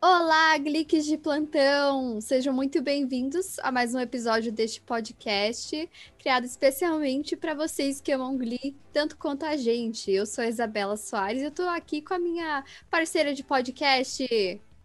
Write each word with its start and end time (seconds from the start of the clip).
Olá, 0.00 0.56
Gliques 0.58 1.04
de 1.06 1.18
plantão! 1.18 2.20
Sejam 2.20 2.54
muito 2.54 2.80
bem-vindos 2.80 3.58
a 3.58 3.72
mais 3.72 3.96
um 3.96 3.98
episódio 3.98 4.52
deste 4.52 4.80
podcast, 4.80 5.90
criado 6.20 6.44
especialmente 6.44 7.36
para 7.36 7.54
vocês 7.54 8.00
que 8.00 8.12
amam 8.12 8.38
Glee 8.38 8.76
tanto 8.92 9.16
quanto 9.16 9.44
a 9.44 9.56
gente. 9.56 10.12
Eu 10.12 10.24
sou 10.24 10.44
a 10.44 10.48
Isabela 10.48 10.96
Soares 10.96 11.42
e 11.42 11.46
eu 11.46 11.48
estou 11.48 11.68
aqui 11.68 12.00
com 12.00 12.14
a 12.14 12.18
minha 12.20 12.64
parceira 12.88 13.34
de 13.34 13.42
podcast, 13.42 14.24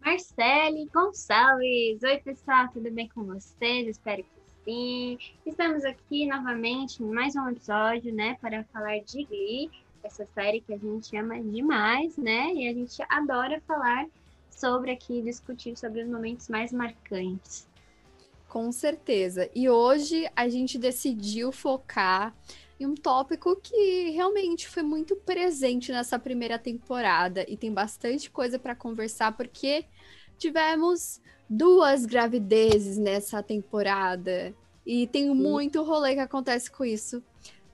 Marcele 0.03 0.89
Gonçalves. 0.91 2.01
Oi, 2.01 2.17
pessoal, 2.23 2.67
tudo 2.73 2.90
bem 2.90 3.08
com 3.08 3.23
vocês? 3.23 3.88
Espero 3.88 4.23
que 4.23 4.42
Estamos 5.45 5.84
aqui 5.84 6.26
novamente 6.26 7.04
em 7.04 7.05
mais 7.05 7.35
um 7.35 7.49
episódio, 7.49 8.13
né, 8.13 8.38
para 8.40 8.63
falar 8.71 8.99
de 8.99 9.26
Glee, 9.26 9.70
essa 10.02 10.26
série 10.34 10.62
que 10.62 10.73
a 10.73 10.77
gente 10.77 11.17
ama 11.17 11.38
demais, 11.41 12.16
né, 12.16 12.54
e 12.54 12.70
a 12.70 12.73
gente 12.73 13.04
adora 13.09 13.62
falar 13.68 14.05
sobre 14.49 14.91
aqui, 14.91 15.21
discutir 15.21 15.77
sobre 15.77 16.04
os 16.04 16.09
momentos 16.09 16.48
mais 16.48 16.71
marcantes. 16.71 17.68
Com 18.48 18.71
certeza. 18.71 19.49
E 19.54 19.68
hoje 19.70 20.30
a 20.34 20.48
gente 20.48 20.77
decidiu 20.77 21.52
focar 21.52 22.34
em 22.80 22.85
um 22.85 22.95
tópico 22.95 23.57
que 23.57 24.12
realmente 24.12 24.70
foi 24.70 24.84
muito 24.84 25.13
presente 25.18 25.91
nessa 25.91 26.18
primeira 26.18 26.57
temporada 26.57 27.45
e 27.49 27.57
tem 27.57 27.73
bastante 27.73 28.32
coisa 28.32 28.57
para 28.57 28.73
conversar 28.73 29.35
porque 29.35 29.84
tivemos 30.38 31.21
duas 31.49 32.05
gravidezes 32.05 32.98
nessa 32.98 33.43
temporada 33.43 34.55
e 34.85 35.07
tem 35.07 35.29
muito 35.29 35.84
rolê 35.84 36.13
que 36.13 36.20
acontece 36.20 36.70
com 36.70 36.84
isso 36.84 37.23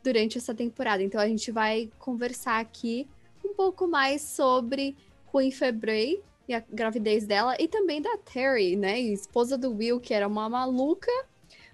durante 0.04 0.38
essa 0.38 0.54
temporada. 0.54 1.04
Então 1.04 1.20
a 1.20 1.28
gente 1.28 1.52
vai 1.52 1.90
conversar 2.00 2.60
aqui 2.60 3.08
um 3.44 3.54
pouco 3.54 3.88
mais 3.88 4.22
sobre 4.22 4.96
Queen 5.32 5.52
Febrey, 5.52 6.22
e 6.50 6.54
a 6.56 6.64
gravidez 6.68 7.28
dela, 7.28 7.56
e 7.60 7.68
também 7.68 8.02
da 8.02 8.18
Terry, 8.18 8.76
né? 8.76 9.00
Esposa 9.00 9.56
do 9.56 9.72
Will, 9.72 10.00
que 10.00 10.16
era 10.16 10.28
uma 10.28 10.50
maluca. 10.50 11.12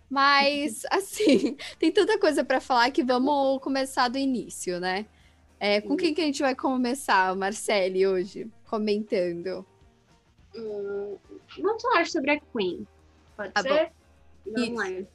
Mas, 0.10 0.84
assim, 0.92 1.56
tem 1.80 1.94
tanta 1.94 2.20
coisa 2.20 2.44
para 2.44 2.60
falar 2.60 2.92
que 2.92 3.02
vamos 3.02 3.62
começar 3.62 4.10
do 4.10 4.18
início, 4.18 4.78
né? 4.82 5.06
É, 5.58 5.80
com 5.80 5.96
quem 5.96 6.14
que 6.14 6.20
a 6.20 6.26
gente 6.26 6.42
vai 6.42 6.54
começar, 6.54 7.34
Marcele, 7.38 8.06
hoje, 8.06 8.52
comentando? 8.66 9.66
Hum, 10.54 11.18
vamos 11.58 11.82
falar 11.82 12.06
sobre 12.06 12.32
a 12.32 12.40
Queen. 12.42 12.86
Pode 13.38 13.52
ah, 13.56 13.62
ser? 13.62 13.92
Vamos 14.46 14.78
lá. 14.78 15.06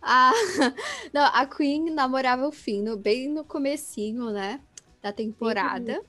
Ah, 0.00 0.32
não, 1.12 1.24
a 1.26 1.46
Queen 1.46 1.90
namorava 1.90 2.46
o 2.46 2.52
Finn 2.52 2.82
no, 2.82 2.96
bem 2.96 3.28
no 3.28 3.44
comecinho, 3.44 4.30
né? 4.30 4.60
Da 5.02 5.12
temporada. 5.12 6.02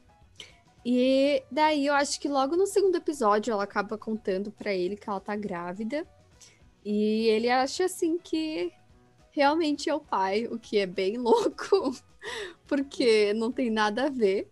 E 0.85 1.43
daí 1.51 1.85
eu 1.85 1.93
acho 1.93 2.19
que 2.19 2.29
logo 2.29 2.55
no 2.55 2.65
segundo 2.65 2.95
episódio 2.95 3.51
ela 3.51 3.63
acaba 3.63 3.97
contando 3.97 4.51
para 4.51 4.73
ele 4.73 4.95
que 4.95 5.09
ela 5.09 5.19
tá 5.19 5.35
grávida. 5.35 6.07
E 6.83 7.27
ele 7.27 7.49
acha 7.49 7.85
assim 7.85 8.17
que 8.17 8.71
realmente 9.31 9.89
é 9.89 9.93
o 9.93 9.99
pai, 9.99 10.47
o 10.47 10.57
que 10.57 10.77
é 10.77 10.85
bem 10.85 11.17
louco, 11.21 11.95
porque 12.67 13.33
não 13.33 13.51
tem 13.51 13.69
nada 13.69 14.05
a 14.05 14.09
ver. 14.09 14.49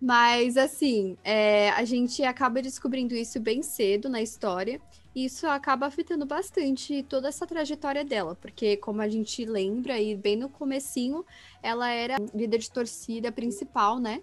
Mas 0.00 0.56
assim, 0.56 1.16
é, 1.22 1.70
a 1.70 1.84
gente 1.84 2.22
acaba 2.24 2.60
descobrindo 2.60 3.14
isso 3.14 3.38
bem 3.38 3.62
cedo 3.62 4.08
na 4.08 4.20
história. 4.20 4.80
Isso 5.14 5.46
acaba 5.46 5.86
afetando 5.86 6.24
bastante 6.24 7.02
toda 7.02 7.28
essa 7.28 7.46
trajetória 7.46 8.04
dela, 8.04 8.34
porque 8.34 8.76
como 8.78 9.02
a 9.02 9.08
gente 9.08 9.44
lembra, 9.44 10.00
e 10.00 10.14
bem 10.16 10.36
no 10.36 10.48
comecinho, 10.48 11.24
ela 11.62 11.90
era 11.90 12.16
líder 12.34 12.58
de 12.58 12.70
torcida 12.70 13.30
principal, 13.30 13.98
né? 13.98 14.22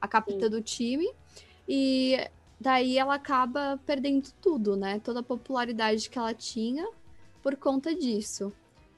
a 0.00 0.08
capitã 0.08 0.46
Sim. 0.46 0.50
do 0.50 0.62
time. 0.62 1.10
E 1.68 2.16
daí 2.60 2.98
ela 2.98 3.14
acaba 3.14 3.78
perdendo 3.84 4.30
tudo, 4.40 4.76
né? 4.76 5.00
Toda 5.00 5.20
a 5.20 5.22
popularidade 5.22 6.08
que 6.08 6.18
ela 6.18 6.34
tinha 6.34 6.88
por 7.42 7.56
conta 7.56 7.94
disso. 7.94 8.52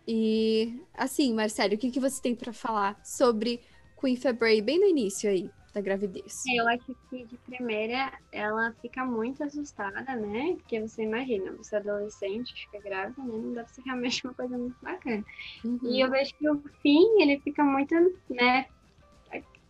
E 0.06 0.80
assim, 0.94 1.32
Marcelo, 1.34 1.74
o 1.74 1.78
que, 1.78 1.90
que 1.90 2.00
você 2.00 2.20
tem 2.20 2.34
para 2.34 2.52
falar 2.52 2.98
sobre 3.04 3.60
Queen 4.00 4.16
Febray 4.16 4.60
bem 4.60 4.78
no 4.78 4.86
início 4.86 5.30
aí 5.30 5.50
da 5.72 5.80
gravidez? 5.80 6.42
Eu 6.54 6.68
acho 6.68 6.96
que 7.08 7.24
de 7.24 7.36
primeira 7.38 8.12
ela 8.32 8.72
fica 8.80 9.04
muito 9.04 9.42
assustada, 9.44 10.16
né? 10.16 10.54
Porque 10.56 10.80
você 10.80 11.02
imagina, 11.02 11.52
você 11.52 11.76
é 11.76 11.78
adolescente, 11.78 12.54
fica 12.54 12.80
grávida, 12.80 13.22
né? 13.22 13.32
Não 13.32 13.52
deve 13.52 13.70
ser 13.70 13.82
realmente 13.82 14.24
uma 14.26 14.34
coisa 14.34 14.58
muito 14.58 14.76
bacana. 14.82 15.24
Uhum. 15.64 15.78
E 15.84 16.00
eu 16.00 16.10
vejo 16.10 16.34
que 16.34 16.48
o 16.48 16.62
fim, 16.82 17.22
ele 17.22 17.40
fica 17.40 17.62
muito, 17.62 17.94
né? 18.28 18.66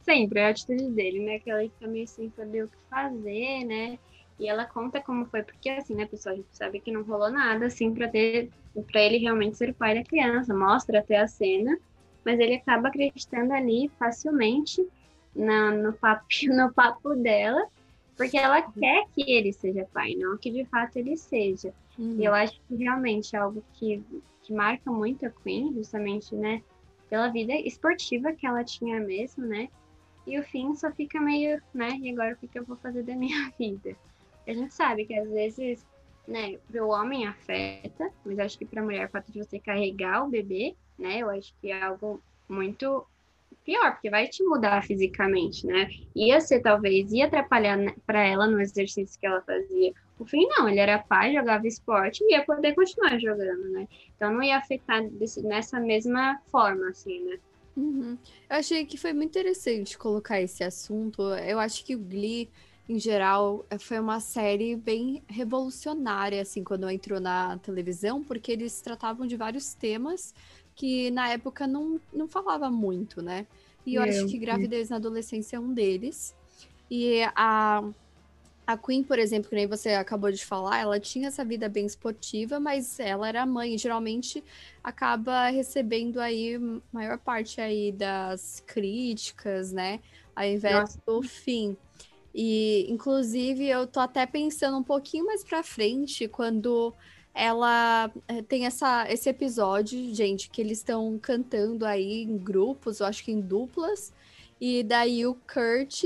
sempre 0.03 0.41
a 0.41 0.49
atitude 0.49 0.91
dele, 0.91 1.21
né? 1.21 1.39
Que 1.39 1.51
ela 1.51 1.63
fica 1.63 1.87
meio 1.87 2.07
sem 2.07 2.31
saber 2.31 2.65
o 2.65 2.69
que 2.69 2.77
fazer, 2.89 3.65
né? 3.65 3.99
E 4.39 4.49
ela 4.49 4.65
conta 4.65 5.01
como 5.01 5.27
foi, 5.27 5.43
porque 5.43 5.69
assim, 5.69 5.95
né, 5.95 6.07
pessoal, 6.07 6.35
a 6.35 6.37
gente 6.37 6.49
sabe 6.57 6.81
que 6.81 6.91
não 6.91 7.03
rolou 7.03 7.31
nada, 7.31 7.67
assim, 7.67 7.93
pra 7.93 8.09
ter, 8.09 8.49
para 8.91 9.03
ele 9.03 9.19
realmente 9.19 9.59
ser 9.59 9.71
o 9.71 9.75
pai 9.75 9.95
da 9.95 10.03
criança, 10.03 10.55
mostra 10.55 11.01
até 11.01 11.19
a 11.19 11.29
cena, 11.29 11.79
mas 12.25 12.41
ele 12.41 12.55
acaba 12.55 12.89
acreditando 12.89 13.53
ali 13.53 13.91
facilmente 13.99 14.83
na, 15.35 15.71
no, 15.71 15.93
papo, 15.93 16.27
no 16.49 16.73
papo 16.73 17.15
dela, 17.15 17.67
porque 18.17 18.37
ela 18.37 18.63
quer 18.63 19.07
que 19.15 19.31
ele 19.31 19.53
seja 19.53 19.89
pai, 19.93 20.15
não 20.15 20.37
que 20.37 20.51
de 20.51 20.65
fato 20.67 20.97
ele 20.97 21.17
seja. 21.17 21.73
Uhum. 21.99 22.17
E 22.19 22.25
eu 22.25 22.35
acho 22.35 22.61
que 22.69 22.77
realmente 22.77 23.35
é 23.35 23.39
algo 23.39 23.65
que, 23.75 24.03
que 24.43 24.53
marca 24.53 24.91
muito 24.91 25.27
a 25.27 25.31
Queen, 25.31 25.73
justamente, 25.75 26.35
né, 26.35 26.63
pela 27.09 27.29
vida 27.29 27.53
esportiva 27.55 28.33
que 28.33 28.47
ela 28.47 28.63
tinha 28.63 29.01
mesmo, 29.01 29.45
né? 29.45 29.69
E 30.27 30.39
o 30.39 30.43
fim 30.45 30.75
só 30.77 30.93
fica 30.93 31.21
meio, 31.21 31.61
né? 31.75 31.99
E 32.01 32.11
agora 32.11 32.35
o 32.35 32.37
que, 32.37 32.47
que 32.47 32.59
eu 32.59 32.65
vou 32.65 32.77
fazer 32.77 33.03
da 33.03 33.15
minha 33.17 33.51
vida? 33.59 33.97
A 34.47 34.53
gente 34.53 34.73
sabe 34.73 35.05
que 35.05 35.15
às 35.15 35.29
vezes, 35.29 35.85
né, 36.27 36.59
o 36.75 36.89
homem 36.89 37.27
afeta, 37.27 38.11
mas 38.25 38.39
acho 38.39 38.59
que 38.59 38.65
para 38.65 38.81
a 38.81 38.85
mulher 38.85 39.07
o 39.07 39.11
fato 39.11 39.31
de 39.33 39.43
você 39.43 39.59
carregar 39.59 40.25
o 40.25 40.31
bebê, 40.31 40.77
né? 40.99 41.19
Eu 41.19 41.31
acho 41.31 41.55
que 41.61 41.71
é 41.71 41.83
algo 41.83 42.23
muito 42.49 43.05
pior, 43.65 43.93
porque 43.93 44.11
vai 44.11 44.27
te 44.29 44.43
mudar 44.43 44.83
fisicamente, 44.85 45.67
né? 45.67 45.89
Ia 46.15 46.41
ser 46.41 46.61
talvez, 46.61 47.13
ia 47.13 47.27
atrapalhar 47.27 47.79
para 48.07 48.27
ela 48.27 48.47
no 48.47 48.61
exercício 48.61 49.19
que 49.19 49.27
ela 49.27 49.41
fazia. 49.43 49.93
O 50.19 50.27
fim 50.27 50.47
não, 50.47 50.69
ele 50.69 50.81
era 50.81 50.99
pai, 50.99 51.33
jogava 51.33 51.67
esporte 51.67 52.23
e 52.25 52.33
ia 52.33 52.45
poder 52.45 52.75
continuar 52.75 53.19
jogando, 53.19 53.71
né? 53.71 53.89
Então 54.17 54.33
não 54.33 54.43
ia 54.43 54.59
afetar 54.59 55.09
desse, 55.09 55.43
nessa 55.43 55.81
mesma 55.81 56.41
forma, 56.51 56.89
assim, 56.89 57.25
né? 57.25 57.39
Uhum. 57.77 58.19
Eu 58.49 58.57
achei 58.57 58.85
que 58.85 58.99
foi 58.99 59.13
muito 59.13 59.31
interessante 59.31 59.97
colocar 59.97 60.41
esse 60.41 60.63
assunto. 60.63 61.23
Eu 61.23 61.59
acho 61.59 61.85
que 61.85 61.95
o 61.95 61.99
Glee, 61.99 62.51
em 62.89 62.99
geral, 62.99 63.65
foi 63.79 63.99
uma 63.99 64.21
série 64.21 64.77
bem 64.77 65.23
revolucionária, 65.29 66.43
assim, 66.43 66.63
quando 66.63 66.91
entrou 66.91 67.21
na 67.21 67.57
televisão, 67.59 68.23
porque 68.23 68.53
eles 68.53 68.81
tratavam 68.83 69.27
de 69.27 69.37
vários 69.37 69.73
temas 69.75 70.35
que 70.75 71.11
na 71.11 71.29
época 71.31 71.67
não, 71.67 72.01
não 72.13 72.29
falava 72.29 72.71
muito, 72.71 73.23
né? 73.23 73.47
E 73.85 73.95
eu, 73.95 74.03
eu 74.03 74.09
acho 74.09 74.27
que 74.27 74.39
gravidez 74.39 74.91
na 74.91 74.97
adolescência 74.97 75.57
é 75.57 75.61
um 75.61 75.73
deles. 75.73 76.35
E 76.91 77.23
a 77.35 77.83
a 78.71 78.77
Queen, 78.77 79.03
por 79.03 79.19
exemplo, 79.19 79.49
que 79.49 79.57
nem 79.57 79.67
você 79.67 79.91
acabou 79.91 80.31
de 80.31 80.45
falar, 80.45 80.79
ela 80.79 81.01
tinha 81.01 81.27
essa 81.27 81.45
vida 81.45 81.69
bem 81.69 81.87
esportiva, 81.87 82.61
mas 82.61 83.01
ela 83.01 83.29
era 83.29 83.45
mãe, 83.45 83.75
e 83.75 83.79
geralmente 83.79 84.45
acaba 84.83 85.49
recebendo 85.49 86.21
aí 86.21 86.57
maior 86.93 87.19
parte 87.19 87.61
aí 87.61 87.91
das 87.91 88.63
críticas, 88.65 89.73
né? 89.73 89.99
Ao 90.37 90.45
invés 90.45 90.75
Nossa. 90.75 91.01
do 91.05 91.21
fim. 91.21 91.77
E, 92.33 92.87
inclusive, 92.89 93.67
eu 93.67 93.89
tô 93.89 93.99
até 93.99 94.25
pensando 94.25 94.79
um 94.79 94.85
pouquinho 94.85 95.27
mais 95.27 95.43
pra 95.43 95.65
frente, 95.65 96.29
quando 96.29 96.95
ela 97.35 98.11
eh, 98.29 98.43
tem 98.43 98.67
essa, 98.67 99.11
esse 99.11 99.29
episódio, 99.29 100.15
gente, 100.15 100.51
que 100.51 100.61
eles 100.61 100.79
estão 100.79 101.19
cantando 101.19 101.87
aí 101.87 102.23
em 102.23 102.37
grupos, 102.37 103.01
eu 103.01 103.07
acho 103.07 103.25
que 103.25 103.33
em 103.33 103.41
duplas, 103.41 104.13
e 104.61 104.83
daí 104.83 105.27
o 105.27 105.35
Kurt 105.35 106.05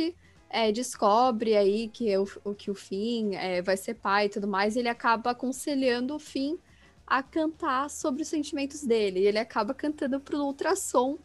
é, 0.48 0.70
descobre 0.70 1.56
aí 1.56 1.88
que 1.88 2.16
o, 2.16 2.54
que 2.54 2.70
o 2.70 2.74
Finn 2.74 3.32
é, 3.34 3.60
vai 3.60 3.76
ser 3.76 3.94
pai 3.94 4.26
e 4.26 4.28
tudo 4.28 4.46
mais, 4.46 4.76
ele 4.76 4.88
acaba 4.88 5.32
aconselhando 5.32 6.14
o 6.14 6.18
Finn 6.20 6.56
a 7.04 7.22
cantar 7.24 7.90
sobre 7.90 8.22
os 8.22 8.28
sentimentos 8.28 8.84
dele. 8.84 9.20
E 9.20 9.26
ele 9.26 9.38
acaba 9.38 9.74
cantando 9.74 10.20
pro 10.20 10.38
ultrassom 10.38 11.18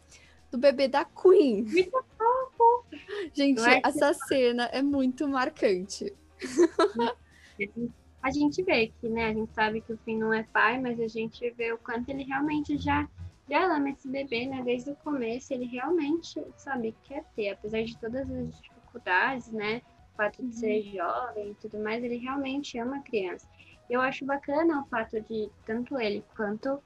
do 0.50 0.58
bebê 0.58 0.88
da 0.88 1.04
Queen. 1.04 1.64
Gente, 3.32 3.62
essa 3.84 4.12
cena 4.12 4.64
é 4.72 4.82
muito 4.82 5.28
marcante. 5.28 6.12
A 8.22 8.30
gente 8.30 8.62
vê 8.62 8.92
que, 9.00 9.08
né, 9.08 9.26
a 9.26 9.32
gente 9.32 9.52
sabe 9.54 9.80
que 9.80 9.92
o 9.92 9.98
Finn 9.98 10.18
não 10.18 10.32
é 10.32 10.42
pai, 10.42 10.80
mas 10.80 11.00
a 11.00 11.08
gente 11.08 11.48
vê 11.50 11.72
o 11.72 11.78
quanto 11.78 12.08
ele 12.08 12.24
realmente 12.24 12.76
já 12.76 13.08
já 13.50 13.64
ama 13.64 13.90
esse 13.90 14.08
bebê, 14.08 14.46
né? 14.46 14.62
Desde 14.62 14.92
o 14.92 14.96
começo, 14.96 15.52
ele 15.52 15.64
realmente, 15.66 16.40
sabe, 16.56 16.94
quer 17.02 17.24
ter, 17.34 17.50
apesar 17.50 17.82
de 17.82 17.98
todas 17.98 18.30
as 18.30 18.60
dificuldades, 18.62 19.50
né? 19.50 19.82
O 20.14 20.16
fato 20.16 20.46
de 20.46 20.54
ser 20.54 20.86
uhum. 20.86 20.92
jovem 20.92 21.50
e 21.50 21.54
tudo 21.54 21.82
mais, 21.82 22.04
ele 22.04 22.16
realmente 22.16 22.78
ama 22.78 22.98
a 22.98 23.02
criança. 23.02 23.48
Eu 23.88 24.00
acho 24.00 24.24
bacana 24.24 24.80
o 24.80 24.84
fato 24.86 25.20
de 25.22 25.50
tanto 25.66 25.98
ele 25.98 26.24
quanto 26.36 26.80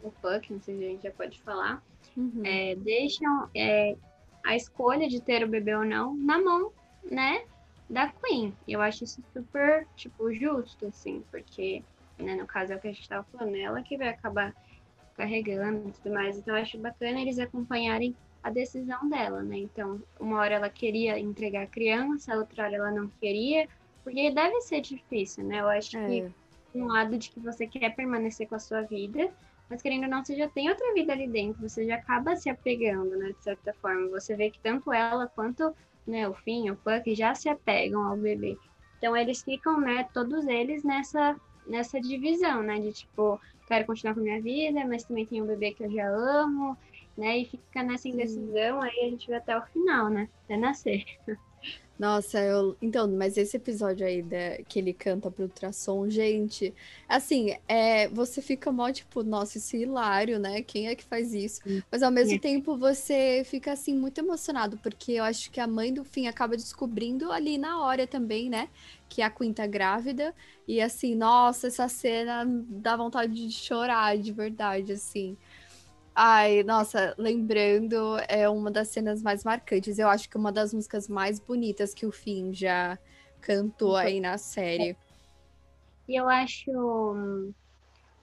o 0.00 0.12
Puck, 0.12 0.52
não 0.52 0.60
sei 0.60 0.78
se 0.78 0.84
a 0.84 0.88
gente 0.88 1.02
já 1.02 1.10
pode 1.10 1.42
falar, 1.42 1.82
uhum. 2.16 2.42
é, 2.44 2.76
deixam 2.76 3.48
é, 3.54 3.96
a 4.44 4.54
escolha 4.54 5.08
de 5.08 5.20
ter 5.20 5.42
o 5.42 5.48
bebê 5.48 5.74
ou 5.74 5.84
não 5.84 6.14
na 6.14 6.40
mão, 6.40 6.70
né, 7.02 7.44
da 7.88 8.08
Queen. 8.08 8.54
Eu 8.66 8.80
acho 8.80 9.04
isso 9.04 9.22
super, 9.32 9.86
tipo, 9.96 10.32
justo, 10.32 10.86
assim, 10.86 11.24
porque, 11.30 11.82
né, 12.18 12.34
no 12.34 12.46
caso 12.46 12.72
é 12.72 12.76
o 12.76 12.80
que 12.80 12.88
a 12.88 12.92
gente 12.92 13.08
tava 13.08 13.26
falando, 13.32 13.56
ela 13.56 13.82
que 13.82 13.96
vai 13.96 14.08
acabar 14.08 14.54
carregando 15.16 15.88
e 15.88 15.92
tudo 15.92 16.14
mais. 16.14 16.38
Então, 16.38 16.56
eu 16.56 16.62
acho 16.62 16.78
bacana 16.78 17.20
eles 17.20 17.38
acompanharem 17.38 18.14
a 18.42 18.50
decisão 18.50 19.08
dela, 19.08 19.42
né? 19.42 19.58
Então, 19.58 20.02
uma 20.20 20.38
hora 20.38 20.54
ela 20.54 20.68
queria 20.68 21.18
entregar 21.18 21.62
a 21.62 21.66
criança, 21.66 22.36
outra 22.36 22.64
hora 22.64 22.76
ela 22.76 22.90
não 22.90 23.08
queria, 23.20 23.68
porque 24.02 24.30
deve 24.30 24.60
ser 24.60 24.80
difícil, 24.80 25.44
né? 25.44 25.60
Eu 25.60 25.68
acho 25.68 25.96
é. 25.96 26.06
que 26.06 26.32
um 26.74 26.86
lado 26.86 27.16
de 27.16 27.30
que 27.30 27.40
você 27.40 27.66
quer 27.66 27.94
permanecer 27.94 28.48
com 28.48 28.54
a 28.54 28.58
sua 28.58 28.82
vida, 28.82 29.32
mas 29.70 29.80
querendo 29.80 30.04
ou 30.04 30.10
não, 30.10 30.22
você 30.22 30.36
já 30.36 30.48
tem 30.48 30.68
outra 30.68 30.92
vida 30.92 31.12
ali 31.12 31.26
dentro, 31.26 31.66
você 31.66 31.86
já 31.86 31.94
acaba 31.94 32.36
se 32.36 32.50
apegando, 32.50 33.16
né? 33.16 33.28
De 33.28 33.42
certa 33.42 33.72
forma. 33.74 34.08
Você 34.08 34.36
vê 34.36 34.50
que 34.50 34.58
tanto 34.60 34.92
ela 34.92 35.26
quanto 35.26 35.74
né, 36.06 36.28
o 36.28 36.34
Finn, 36.34 36.70
o 36.70 36.76
Puck 36.76 37.14
já 37.14 37.34
se 37.34 37.48
apegam 37.48 38.02
ao 38.06 38.16
bebê. 38.16 38.56
Então 38.98 39.16
eles 39.16 39.42
ficam, 39.42 39.80
né, 39.80 40.08
todos 40.12 40.46
eles 40.46 40.82
nessa 40.82 41.36
nessa 41.66 41.98
divisão, 41.98 42.62
né, 42.62 42.78
de 42.78 42.92
tipo, 42.92 43.40
quero 43.66 43.86
continuar 43.86 44.14
com 44.14 44.20
a 44.20 44.22
minha 44.22 44.42
vida, 44.42 44.84
mas 44.86 45.04
também 45.04 45.24
tem 45.24 45.40
um 45.42 45.46
bebê 45.46 45.72
que 45.72 45.82
eu 45.82 45.90
já 45.90 46.06
amo, 46.06 46.76
né, 47.16 47.38
e 47.38 47.46
fica 47.46 47.82
nessa 47.82 48.06
indecisão, 48.08 48.82
aí 48.82 49.00
a 49.00 49.08
gente 49.08 49.28
vai 49.28 49.38
até 49.38 49.56
o 49.56 49.62
final, 49.62 50.10
né, 50.10 50.28
até 50.44 50.56
nascer. 50.56 51.04
Nossa, 51.98 52.40
eu. 52.40 52.76
Então, 52.82 53.08
mas 53.08 53.36
esse 53.36 53.56
episódio 53.56 54.04
aí 54.04 54.20
da... 54.20 54.58
que 54.68 54.78
ele 54.80 54.92
canta 54.92 55.30
pro 55.30 55.44
ultrassom, 55.44 56.08
gente, 56.08 56.74
assim, 57.08 57.56
é... 57.68 58.08
você 58.08 58.42
fica 58.42 58.72
mó 58.72 58.90
tipo, 58.90 59.22
nossa, 59.22 59.58
isso 59.58 59.76
é 59.76 59.80
hilário, 59.80 60.38
né? 60.38 60.62
Quem 60.62 60.88
é 60.88 60.94
que 60.94 61.04
faz 61.04 61.32
isso? 61.32 61.60
Mas 61.90 62.02
ao 62.02 62.10
mesmo 62.10 62.34
é. 62.34 62.38
tempo 62.38 62.76
você 62.76 63.42
fica 63.44 63.72
assim 63.72 63.94
muito 63.94 64.18
emocionado, 64.18 64.76
porque 64.78 65.12
eu 65.12 65.24
acho 65.24 65.50
que 65.50 65.60
a 65.60 65.66
mãe 65.66 65.92
do 65.92 66.04
fim 66.04 66.26
acaba 66.26 66.56
descobrindo 66.56 67.30
ali 67.30 67.56
na 67.58 67.80
hora 67.80 68.06
também, 68.06 68.50
né? 68.50 68.68
Que 69.08 69.22
a 69.22 69.30
Queen 69.30 69.52
tá 69.52 69.66
grávida. 69.66 70.34
E 70.66 70.80
assim, 70.80 71.14
nossa, 71.14 71.68
essa 71.68 71.88
cena 71.88 72.44
dá 72.68 72.96
vontade 72.96 73.32
de 73.34 73.52
chorar, 73.52 74.18
de 74.18 74.32
verdade, 74.32 74.92
assim. 74.92 75.36
Ai, 76.14 76.62
nossa, 76.62 77.12
lembrando, 77.18 78.16
é 78.28 78.48
uma 78.48 78.70
das 78.70 78.88
cenas 78.88 79.20
mais 79.20 79.42
marcantes. 79.42 79.98
Eu 79.98 80.08
acho 80.08 80.30
que 80.30 80.36
uma 80.36 80.52
das 80.52 80.72
músicas 80.72 81.08
mais 81.08 81.40
bonitas 81.40 81.92
que 81.92 82.06
o 82.06 82.12
Finn 82.12 82.52
já 82.52 82.96
cantou 83.40 83.96
aí 83.96 84.20
na 84.20 84.38
série. 84.38 84.96
E 86.08 86.14
eu 86.14 86.28
acho 86.28 86.70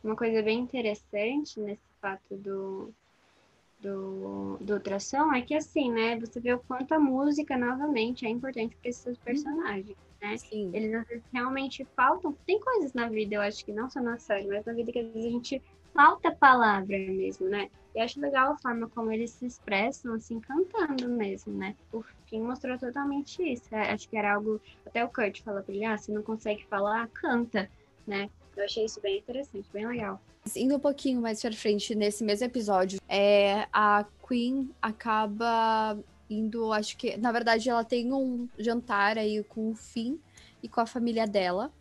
uma 0.02 0.16
coisa 0.16 0.42
bem 0.42 0.60
interessante 0.60 1.60
nesse 1.60 1.82
fato 2.00 2.38
do, 2.38 2.94
do, 3.82 4.58
do 4.62 4.74
ultrassom 4.76 5.34
é 5.34 5.42
que 5.42 5.54
assim, 5.54 5.92
né? 5.92 6.18
Você 6.20 6.40
vê 6.40 6.54
o 6.54 6.60
quanto 6.60 6.94
a 6.94 7.00
música 7.00 7.58
novamente 7.58 8.26
é 8.26 8.30
importante 8.30 8.74
para 8.78 8.90
esses 8.90 9.06
uhum. 9.06 9.24
personagens, 9.24 9.98
né? 10.22 10.38
Sim. 10.38 10.72
Eles 10.74 10.94
às 10.94 11.08
vezes 11.08 11.24
realmente 11.34 11.86
faltam. 11.94 12.32
Tem 12.46 12.58
coisas 12.58 12.94
na 12.94 13.10
vida, 13.10 13.36
eu 13.36 13.42
acho 13.42 13.66
que 13.66 13.74
não 13.74 13.90
só 13.90 14.00
na 14.00 14.18
série, 14.18 14.48
mas 14.48 14.64
na 14.64 14.72
vida 14.72 14.94
que 14.94 15.00
às 15.00 15.08
vezes 15.08 15.26
a 15.26 15.32
gente 15.32 15.62
falta 15.94 16.32
palavra 16.32 16.98
mesmo, 16.98 17.50
né? 17.50 17.70
E 17.94 18.00
acho 18.00 18.20
legal 18.22 18.54
a 18.54 18.58
forma 18.58 18.90
como 18.90 19.12
eles 19.12 19.32
se 19.32 19.46
expressam, 19.46 20.14
assim, 20.14 20.40
cantando 20.40 21.10
mesmo, 21.10 21.54
né? 21.54 21.76
O 21.92 22.04
Finn 22.28 22.44
mostrou 22.44 22.78
totalmente 22.78 23.44
isso. 23.44 23.74
É, 23.74 23.92
acho 23.92 24.08
que 24.08 24.18
era 24.18 24.34
algo. 24.34 24.62
Até 24.86 25.04
o 25.04 25.10
Kurt 25.10 25.42
fala 25.42 25.62
pra 25.62 25.74
ele: 25.74 25.84
ah, 25.84 25.98
se 25.98 26.12
não 26.12 26.24
consegue 26.24 26.66
falar, 26.68 27.08
canta, 27.10 27.70
né? 28.08 28.30
Eu 28.56 28.64
achei 28.64 28.86
isso 28.86 29.02
bem 29.02 29.20
interessante, 29.20 29.70
bem 29.72 29.88
legal. 29.88 30.22
Indo 30.56 30.76
um 30.76 30.80
pouquinho 30.80 31.22
mais 31.22 31.42
pra 31.42 31.52
frente, 31.52 31.94
nesse 31.94 32.24
mesmo 32.24 32.46
episódio, 32.46 33.00
é, 33.08 33.68
a 33.72 34.06
Queen 34.28 34.72
acaba 34.82 35.98
indo, 36.30 36.72
acho 36.72 36.98
que, 36.98 37.18
na 37.18 37.32
verdade, 37.32 37.70
ela 37.70 37.84
tem 37.84 38.12
um 38.12 38.48
jantar 38.58 39.18
aí 39.18 39.44
com 39.44 39.72
o 39.72 39.76
Finn 39.76 40.18
e 40.64 40.68
com 40.68 40.82
a 40.82 40.86
família 40.86 41.28
dela. 41.28 41.72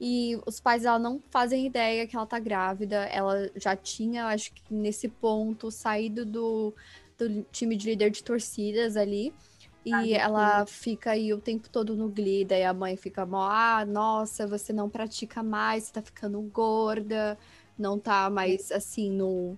E 0.00 0.38
os 0.46 0.60
pais 0.60 0.82
dela 0.82 0.98
não 0.98 1.20
fazem 1.30 1.66
ideia 1.66 2.06
que 2.06 2.16
ela 2.16 2.26
tá 2.26 2.38
grávida. 2.38 3.04
Ela 3.06 3.50
já 3.56 3.74
tinha, 3.74 4.26
acho 4.26 4.52
que 4.52 4.62
nesse 4.70 5.08
ponto, 5.08 5.70
saído 5.70 6.24
do, 6.24 6.72
do 7.18 7.42
time 7.50 7.76
de 7.76 7.90
líder 7.90 8.10
de 8.10 8.22
torcidas 8.22 8.96
ali. 8.96 9.34
E 9.84 9.92
ah, 9.92 10.20
ela 10.20 10.66
fica 10.66 11.12
aí 11.12 11.32
o 11.32 11.40
tempo 11.40 11.68
todo 11.70 11.96
no 11.96 12.08
Glee, 12.08 12.44
daí 12.44 12.64
a 12.64 12.74
mãe 12.74 12.96
fica 12.96 13.24
mó, 13.24 13.48
ah, 13.50 13.86
nossa, 13.86 14.46
você 14.46 14.72
não 14.72 14.90
pratica 14.90 15.42
mais, 15.42 15.84
você 15.84 15.92
tá 15.94 16.02
ficando 16.02 16.40
gorda, 16.42 17.38
não 17.78 17.98
tá 17.98 18.28
mais 18.28 18.70
assim 18.70 19.10
no. 19.10 19.56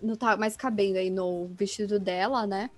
Não 0.00 0.16
tá 0.16 0.36
mais 0.36 0.56
cabendo 0.56 0.96
aí 0.96 1.10
no 1.10 1.48
vestido 1.48 1.98
dela, 1.98 2.46
né? 2.46 2.70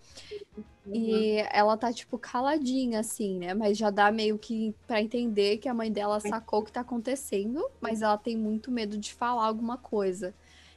Uhum. 0.90 0.96
E 0.96 1.36
ela 1.52 1.76
tá, 1.76 1.92
tipo, 1.92 2.18
caladinha, 2.18 3.00
assim, 3.00 3.38
né? 3.38 3.54
Mas 3.54 3.78
já 3.78 3.90
dá 3.90 4.10
meio 4.10 4.36
que 4.38 4.74
para 4.86 5.00
entender 5.00 5.58
que 5.58 5.68
a 5.68 5.74
mãe 5.74 5.90
dela 5.90 6.18
sacou 6.18 6.60
o 6.60 6.64
que 6.64 6.72
tá 6.72 6.80
acontecendo, 6.80 7.64
mas 7.80 8.02
ela 8.02 8.18
tem 8.18 8.36
muito 8.36 8.70
medo 8.70 8.98
de 8.98 9.14
falar 9.14 9.46
alguma 9.46 9.78
coisa. 9.78 10.34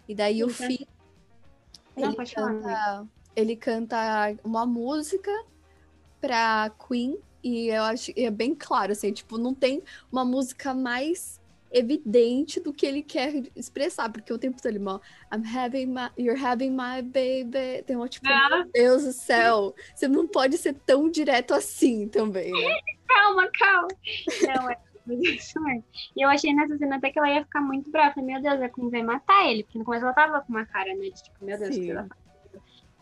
E 0.08 0.14
daí 0.14 0.44
o 0.44 0.50
filho. 0.50 0.88
Ele, 1.96 2.16
canta, 2.16 3.08
ele 3.36 3.56
canta 3.56 4.38
uma 4.44 4.66
música 4.66 5.32
pra 6.20 6.72
Queen, 6.88 7.18
e 7.44 7.68
eu 7.68 7.84
acho 7.84 8.12
é 8.16 8.32
bem 8.32 8.56
claro, 8.56 8.94
assim, 8.94 9.12
tipo, 9.12 9.38
não 9.38 9.54
tem 9.54 9.84
uma 10.12 10.24
música 10.24 10.74
mais 10.74 11.40
evidente 11.74 12.60
do 12.60 12.72
que 12.72 12.86
ele 12.86 13.02
quer 13.02 13.34
expressar, 13.56 14.10
porque 14.10 14.32
o 14.32 14.38
tempo 14.38 14.62
todo 14.62 14.72
ele, 14.72 14.80
mal, 14.80 15.02
I'm 15.34 15.44
having 15.46 15.88
my, 15.88 16.10
you're 16.18 16.40
having 16.40 16.72
my 16.72 17.02
baby. 17.02 17.84
Tem 17.86 17.96
uma 17.96 18.08
tipo, 18.08 18.28
ah. 18.28 18.50
meu 18.50 18.72
Deus 18.72 19.04
do 19.04 19.12
céu, 19.12 19.76
você 19.94 20.08
não 20.08 20.28
pode 20.28 20.58
ser 20.58 20.74
tão 20.86 21.10
direto 21.10 21.54
assim 21.54 22.08
também, 22.08 22.52
né? 22.52 22.76
calma, 23.08 23.50
calma. 23.58 23.88
Não, 24.48 24.70
é. 24.70 24.78
E 26.16 26.24
eu 26.24 26.30
achei 26.30 26.54
nessa 26.54 26.78
cena 26.78 26.96
até 26.96 27.12
que 27.12 27.20
ela 27.20 27.30
ia 27.30 27.44
ficar 27.44 27.62
muito 27.62 27.92
brava. 27.92 28.14
Falei, 28.14 28.34
meu 28.34 28.42
Deus, 28.42 28.62
a 28.62 28.70
Queen 28.70 28.90
vai 28.90 29.04
matar 29.04 29.50
ele. 29.50 29.64
Porque 29.64 29.78
no 29.78 29.84
começo 29.84 30.06
ela 30.06 30.14
tava 30.14 30.42
com 30.42 30.54
uma 30.54 30.66
cara, 30.66 30.94
né? 30.96 31.10
De 31.10 31.24
tipo, 31.24 31.44
meu 31.44 31.58
Deus, 31.58 31.76
o 31.76 31.82
que 31.82 31.92
ela 31.92 32.08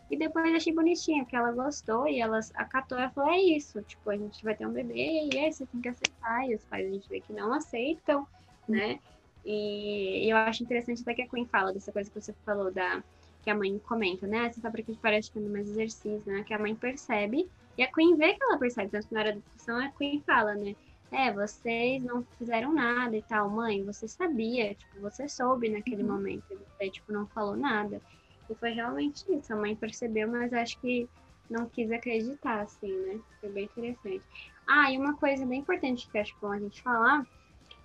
E 0.10 0.18
depois 0.18 0.56
achei 0.56 0.74
bonitinho, 0.74 1.24
porque 1.24 1.36
ela 1.36 1.52
gostou 1.52 2.08
e 2.08 2.20
ela 2.20 2.40
acatou. 2.56 2.98
Ela 2.98 3.12
falou, 3.12 3.32
é 3.32 3.40
isso. 3.40 3.82
Tipo, 3.84 4.10
a 4.10 4.18
gente 4.18 4.44
vai 4.44 4.56
ter 4.56 4.66
um 4.66 4.72
bebê 4.72 5.30
e 5.32 5.38
aí 5.38 5.54
você 5.54 5.66
tem 5.68 5.80
que 5.80 5.90
aceitar. 5.90 6.50
E 6.50 6.56
os 6.56 6.66
pais 6.66 6.88
a 6.88 6.92
gente 6.92 7.08
vê 7.08 7.22
que 7.22 7.34
não 7.34 7.54
aceitam 7.54 8.28
né? 8.68 9.00
E, 9.46 10.30
eu 10.30 10.38
acho 10.38 10.64
interessante 10.64 11.02
até 11.02 11.14
que 11.14 11.22
a 11.24 11.28
Queen 11.28 11.46
fala 11.46 11.74
dessa 11.74 11.92
coisa 11.92 12.10
que 12.10 12.20
você 12.20 12.34
falou 12.46 12.72
da 12.72 13.04
que 13.44 13.50
a 13.50 13.56
mãe 13.56 13.80
comenta, 13.80 14.28
né? 14.28 14.52
Você 14.52 14.62
tá 14.62 14.70
praticando 14.70 15.50
mais 15.50 15.68
exercício, 15.68 16.22
né? 16.32 16.44
Que 16.44 16.54
a 16.54 16.60
mãe 16.60 16.76
percebe 16.76 17.50
e 17.78 17.82
a 17.82 17.92
Queen 17.92 18.16
vê 18.16 18.34
que 18.34 18.44
ela 18.44 18.58
percebe. 18.58 18.92
Tanto 18.92 19.08
que 19.08 19.14
na 19.14 19.22
hora 19.22 19.34
da 19.34 19.40
discussão 19.40 19.78
a 19.78 19.90
Queen 19.90 20.22
fala, 20.26 20.54
né? 20.54 20.76
É, 21.12 21.32
vocês 21.34 22.02
não 22.04 22.24
fizeram 22.38 22.72
nada 22.72 23.18
e 23.18 23.22
tal, 23.24 23.50
mãe, 23.50 23.84
você 23.84 24.08
sabia, 24.08 24.74
tipo, 24.76 25.02
você 25.02 25.28
soube 25.28 25.68
naquele 25.68 26.04
uhum. 26.04 26.14
momento, 26.14 26.46
você, 26.50 26.90
tipo, 26.90 27.12
não 27.12 27.28
falou 27.28 27.58
nada. 27.58 28.02
E 28.50 28.56
foi 28.56 28.72
realmente 28.72 29.26
isso, 29.30 29.52
a 29.52 29.58
mãe 29.58 29.76
percebeu, 29.76 30.30
mas 30.30 30.54
acho 30.54 30.80
que 30.80 31.10
não 31.50 31.68
quis 31.68 31.92
acreditar, 31.92 32.62
assim, 32.62 32.96
né? 33.06 33.20
Foi 33.42 33.50
bem 33.50 33.66
interessante. 33.66 34.24
Ah, 34.66 34.90
e 34.90 34.98
uma 34.98 35.18
coisa 35.18 35.46
bem 35.46 35.60
importante 35.60 36.10
que 36.10 36.18
acho 36.18 36.34
bom 36.42 36.52
a 36.52 36.60
gente 36.60 36.82
falar 36.82 37.28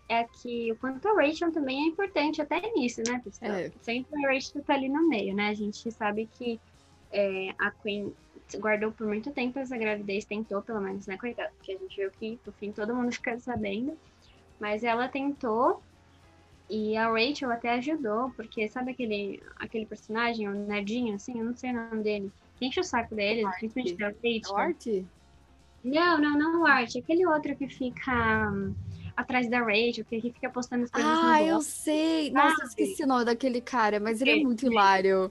é 0.09 0.25
que 0.25 0.71
o 0.73 0.77
quanto 0.77 1.09
a 1.09 1.15
Rachel 1.15 1.53
também 1.53 1.85
é 1.85 1.87
importante 1.89 2.41
até 2.41 2.61
nisso, 2.73 3.03
né, 3.07 3.21
pessoal? 3.25 3.53
É. 3.53 3.73
Sempre 3.83 4.25
a 4.25 4.33
Rachel 4.33 4.63
tá 4.63 4.75
ali 4.75 4.89
no 4.89 5.09
meio, 5.09 5.35
né? 5.35 5.49
A 5.49 5.55
gente 5.55 5.91
sabe 5.91 6.29
que 6.39 6.61
é, 7.13 7.51
a 7.59 7.71
Queen 7.71 8.15
guardou 8.59 8.93
por 8.93 9.07
muito 9.07 9.33
tempo 9.33 9.59
essa 9.59 9.77
gravidez, 9.77 10.25
tentou 10.25 10.63
pelo 10.63 10.81
menos, 10.81 11.07
né, 11.07 11.17
coitada? 11.17 11.51
Porque 11.57 11.73
a 11.73 11.79
gente 11.79 11.97
viu 11.97 12.11
que, 12.11 12.39
no 12.47 12.53
fim, 12.53 12.71
todo 12.71 12.95
mundo 12.95 13.13
fica 13.13 13.39
sabendo. 13.39 13.97
Mas 14.61 14.85
ela 14.85 15.09
tentou 15.09 15.83
e 16.69 16.97
a 16.97 17.09
Rachel 17.09 17.51
até 17.51 17.71
ajudou, 17.75 18.31
porque 18.31 18.69
sabe 18.69 18.93
aquele, 18.93 19.43
aquele 19.57 19.87
personagem, 19.87 20.49
o 20.49 20.53
nerdinho, 20.53 21.15
assim, 21.15 21.39
eu 21.39 21.45
não 21.45 21.57
sei 21.57 21.71
o 21.71 21.75
nome 21.75 22.03
dele, 22.03 22.33
que 22.57 22.67
enche 22.67 22.81
o 22.81 22.85
saco 22.85 23.15
dele, 23.15 23.45
Art. 23.45 23.59
principalmente 23.59 23.97
da 23.97 24.07
Rachel. 24.09 24.57
Art? 24.57 24.87
Não, 25.85 26.21
não, 26.21 26.39
não 26.39 26.63
o 26.63 26.67
Art, 26.67 26.97
aquele 26.97 27.27
outro 27.27 27.55
que 27.55 27.69
fica 27.69 28.53
atrás 29.17 29.49
da 29.49 29.61
Rachel, 29.61 30.05
que 30.05 30.21
fica 30.21 30.51
postando 30.51 30.85
as 30.85 30.91
coisas 30.91 31.11
Ah, 31.11 31.43
eu 31.43 31.61
sei! 31.63 32.31
Nossa, 32.31 32.63
ah, 32.63 32.67
esqueci 32.67 33.03
o 33.03 33.07
nome 33.07 33.25
daquele 33.25 33.61
cara, 33.61 33.99
mas 33.99 34.21
ele 34.21 34.31
é, 34.31 34.41
é 34.41 34.43
muito 34.43 34.67
hilário. 34.67 35.31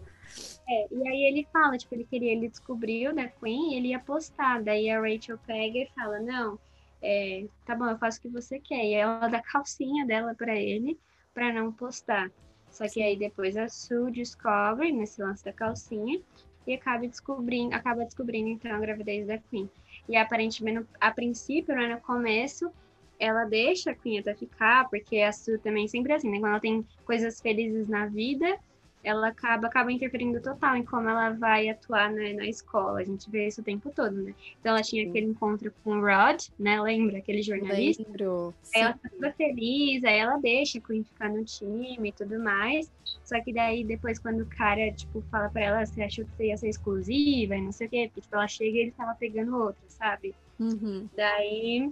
É, 0.68 0.88
e 0.92 1.08
aí 1.08 1.24
ele 1.26 1.48
fala, 1.54 1.78
tipo, 1.78 1.94
ele 1.94 2.06
queria, 2.06 2.32
ele 2.32 2.50
descobriu 2.50 3.14
da 3.14 3.28
Queen 3.28 3.74
e 3.74 3.78
ele 3.78 3.88
ia 3.90 4.00
postar. 4.00 4.64
Daí 4.64 4.90
a 4.90 5.00
Rachel 5.00 5.38
pega 5.46 5.78
e 5.78 5.90
fala, 5.96 6.20
não, 6.20 6.60
é, 7.02 7.46
tá 7.66 7.76
bom, 7.76 7.86
eu 7.86 7.98
faço 7.98 8.20
o 8.20 8.22
que 8.24 8.30
você 8.30 8.60
quer. 8.60 8.84
E 8.84 8.94
ela 8.94 9.28
dá 9.28 9.38
a 9.38 9.44
calcinha 9.44 10.06
dela 10.06 10.34
para 10.34 10.56
ele 10.56 11.00
para 11.34 11.54
não 11.54 11.72
postar. 11.72 12.32
Só 12.72 12.88
que 12.88 13.02
aí 13.02 13.16
depois 13.16 13.56
a 13.56 13.70
Sue 13.70 14.12
descobre 14.12 14.92
nesse 14.92 15.22
lance 15.22 15.46
da 15.46 15.54
calcinha 15.54 16.20
e 16.68 16.74
acaba 16.74 17.08
descobrindo, 17.08 17.76
acaba 17.76 18.04
descobrindo 18.04 18.50
então 18.50 18.74
a 18.74 18.80
gravidez 18.80 19.28
da 19.28 19.38
Queen. 19.38 19.70
E 20.10 20.18
aparentemente, 20.18 20.86
a 21.00 21.12
princípio, 21.12 21.76
né, 21.76 21.94
no 21.94 22.02
começo, 22.02 22.72
ela 23.20 23.46
deixa 23.46 23.92
a 23.92 23.96
Queen 23.96 24.20
até 24.20 24.34
ficar, 24.34 24.90
porque 24.90 25.20
a 25.20 25.32
Sue 25.32 25.58
também 25.58 25.88
sempre 25.88 26.14
é 26.14 26.16
assim, 26.16 26.30
né? 26.30 26.40
Quando 26.40 26.52
ela 26.52 26.60
tem 26.60 26.86
coisas 27.06 27.40
felizes 27.40 27.88
na 27.88 28.08
vida, 28.08 28.60
ela 29.06 29.28
acaba, 29.28 29.68
acaba 29.68 29.92
interferindo 29.92 30.42
total 30.42 30.76
em 30.76 30.84
como 30.84 31.08
ela 31.08 31.30
vai 31.30 31.70
atuar 31.70 32.12
né, 32.12 32.34
na 32.34 32.48
escola. 32.48 33.00
A 33.00 33.04
gente 33.04 33.30
vê 33.30 33.48
isso 33.48 33.62
o 33.62 33.64
tempo 33.64 33.92
todo, 33.96 34.16
né? 34.16 34.34
Então 34.60 34.72
ela 34.72 34.82
tinha 34.82 35.08
aquele 35.08 35.28
encontro 35.28 35.72
com 35.84 35.92
o 35.92 36.02
Rod, 36.02 36.42
né? 36.58 36.82
Lembra? 36.82 37.20
Aquele 37.20 37.44
jornalista. 37.44 38.04
Lembro. 38.04 38.54
Aí 38.74 38.82
ela 38.82 38.98
fica 38.98 39.32
feliz, 39.34 40.04
aí 40.04 40.18
ela 40.18 40.38
deixa 40.38 40.80
a 40.80 40.82
Queen 40.82 41.04
ficar 41.04 41.30
no 41.30 41.46
time 41.46 42.10
e 42.10 42.12
tudo 42.12 42.40
mais. 42.40 42.92
Só 43.24 43.40
que 43.42 43.54
daí, 43.54 43.84
depois, 43.84 44.18
quando 44.18 44.42
o 44.42 44.48
cara, 44.48 44.92
tipo, 44.92 45.22
fala 45.30 45.50
pra 45.50 45.62
ela, 45.62 45.86
você 45.86 46.02
achou 46.02 46.26
que 46.26 46.32
você 46.36 46.48
ia 46.48 46.58
ser 46.58 46.70
exclusiva 46.70 47.56
e 47.56 47.62
não 47.62 47.72
sei 47.72 47.86
o 47.86 47.90
quê, 47.90 48.06
porque, 48.08 48.22
tipo, 48.22 48.36
ela 48.36 48.48
chega 48.48 48.78
e 48.78 48.82
ele 48.82 48.92
tava 48.92 49.14
pegando 49.16 49.56
outra, 49.56 49.84
sabe? 49.88 50.34
Uhum. 50.60 51.08
Daí 51.16 51.92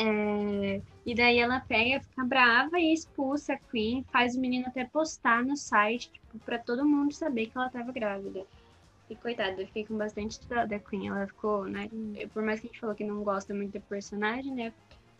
é, 0.00 0.80
e 1.04 1.12
daí 1.12 1.40
ela 1.40 1.58
pega, 1.58 2.00
fica 2.00 2.24
brava 2.24 2.78
e 2.78 2.92
expulsa 2.92 3.54
a 3.54 3.58
Queen, 3.58 4.04
faz 4.12 4.36
o 4.36 4.40
menino 4.40 4.68
até 4.68 4.84
postar 4.84 5.44
no 5.44 5.56
site, 5.56 6.08
tipo, 6.12 6.38
pra 6.44 6.56
todo 6.56 6.86
mundo 6.86 7.12
saber 7.12 7.46
que 7.46 7.58
ela 7.58 7.68
tava 7.68 7.90
grávida. 7.90 8.46
E 9.10 9.16
coitada, 9.16 9.60
eu 9.60 9.66
fiquei 9.66 9.84
com 9.84 9.96
bastante 9.96 10.38
dó 10.46 10.66
da 10.66 10.78
Queen. 10.78 11.08
Ela 11.08 11.26
ficou, 11.26 11.64
né? 11.64 11.88
Por 12.32 12.44
mais 12.44 12.60
que 12.60 12.66
a 12.66 12.70
gente 12.70 12.78
falou 12.78 12.94
que 12.94 13.02
não 13.02 13.24
gosta 13.24 13.52
muito 13.52 13.72
do 13.72 13.80
personagem, 13.80 14.54
né? 14.54 14.72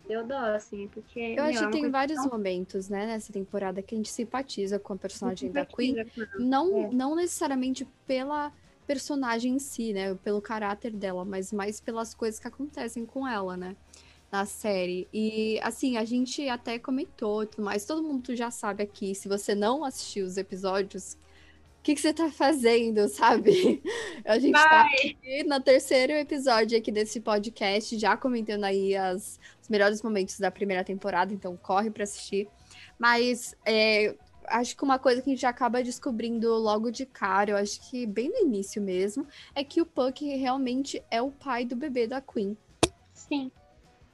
Deu 0.07 0.25
dó, 0.25 0.55
assim, 0.55 0.87
porque. 0.87 1.19
Eu 1.19 1.43
acho 1.43 1.63
é 1.63 1.65
que 1.65 1.71
tem 1.71 1.89
vários 1.89 2.21
tão... 2.21 2.29
momentos, 2.29 2.87
né, 2.87 3.05
nessa 3.05 3.33
temporada 3.33 3.81
que 3.81 3.95
a 3.95 3.97
gente 3.97 4.09
simpatiza 4.09 4.79
com 4.79 4.93
a 4.93 4.97
personagem 4.97 5.51
da 5.51 5.65
Queen. 5.65 5.95
Não, 6.37 6.85
é. 6.85 6.89
não 6.93 7.15
necessariamente 7.15 7.85
pela 8.07 8.53
personagem 8.87 9.55
em 9.55 9.59
si, 9.59 9.91
né? 9.91 10.15
Pelo 10.23 10.41
caráter 10.41 10.91
dela, 10.91 11.25
mas 11.25 11.51
mais 11.51 11.81
pelas 11.81 12.13
coisas 12.13 12.39
que 12.39 12.47
acontecem 12.47 13.05
com 13.05 13.27
ela, 13.27 13.57
né? 13.57 13.75
Na 14.31 14.45
série. 14.45 15.07
E 15.13 15.59
assim, 15.61 15.97
a 15.97 16.05
gente 16.05 16.47
até 16.47 16.77
comentou 16.77 17.45
tudo 17.45 17.63
mais. 17.63 17.85
Todo 17.85 18.03
mundo 18.03 18.35
já 18.35 18.51
sabe 18.51 18.83
aqui. 18.83 19.15
Se 19.15 19.27
você 19.27 19.55
não 19.55 19.83
assistiu 19.83 20.25
os 20.25 20.37
episódios, 20.37 21.17
o 21.79 21.81
que, 21.81 21.95
que 21.95 22.01
você 22.01 22.13
tá 22.13 22.29
fazendo, 22.29 23.07
sabe? 23.09 23.81
A 24.25 24.37
gente 24.37 24.53
tá 24.53 24.67
Vai. 24.67 24.89
tá 24.89 25.09
aqui 25.09 25.43
no 25.43 25.59
terceiro 25.61 26.13
episódio 26.13 26.77
aqui 26.77 26.91
desse 26.91 27.19
podcast, 27.19 27.97
já 27.97 28.15
comentando 28.17 28.65
aí 28.65 28.95
as, 28.95 29.39
os 29.61 29.69
melhores 29.69 30.01
momentos 30.01 30.37
da 30.39 30.51
primeira 30.51 30.83
temporada, 30.83 31.33
então 31.33 31.57
corre 31.57 31.89
para 31.89 32.03
assistir. 32.03 32.47
Mas 32.97 33.55
é, 33.65 34.15
acho 34.45 34.75
que 34.75 34.83
uma 34.83 34.99
coisa 34.99 35.21
que 35.21 35.29
a 35.29 35.33
gente 35.33 35.45
acaba 35.45 35.81
descobrindo 35.81 36.53
logo 36.55 36.91
de 36.91 37.05
cara, 37.05 37.51
eu 37.51 37.57
acho 37.57 37.89
que 37.89 38.05
bem 38.05 38.29
no 38.29 38.39
início 38.39 38.81
mesmo, 38.81 39.25
é 39.55 39.63
que 39.63 39.81
o 39.81 39.85
Puck 39.85 40.25
realmente 40.35 41.01
é 41.09 41.21
o 41.21 41.31
pai 41.31 41.65
do 41.65 41.75
bebê 41.75 42.05
da 42.05 42.21
Queen. 42.21 42.57
Sim. 43.13 43.51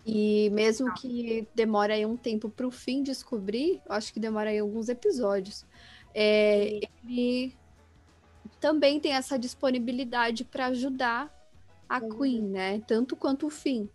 E 0.05 0.49
mesmo 0.51 0.93
que 0.93 1.47
demore 1.55 1.91
aí 1.91 2.05
um 2.05 2.15
tempo 2.15 2.47
para 2.47 2.67
o 2.67 2.71
fim 2.71 3.01
descobrir, 3.01 3.81
acho 3.89 4.13
que 4.13 4.19
demora 4.19 4.51
aí 4.51 4.59
alguns 4.59 4.87
episódios. 4.87 5.65
É, 6.13 6.79
ele 7.03 7.55
também 8.59 8.99
tem 8.99 9.13
essa 9.13 9.37
disponibilidade 9.37 10.43
para 10.43 10.67
ajudar 10.67 11.33
a 11.89 11.99
uhum. 11.99 12.09
Queen, 12.09 12.41
né? 12.41 12.81
Tanto 12.87 13.15
quanto 13.15 13.47
o 13.47 13.49
fim. 13.49 13.89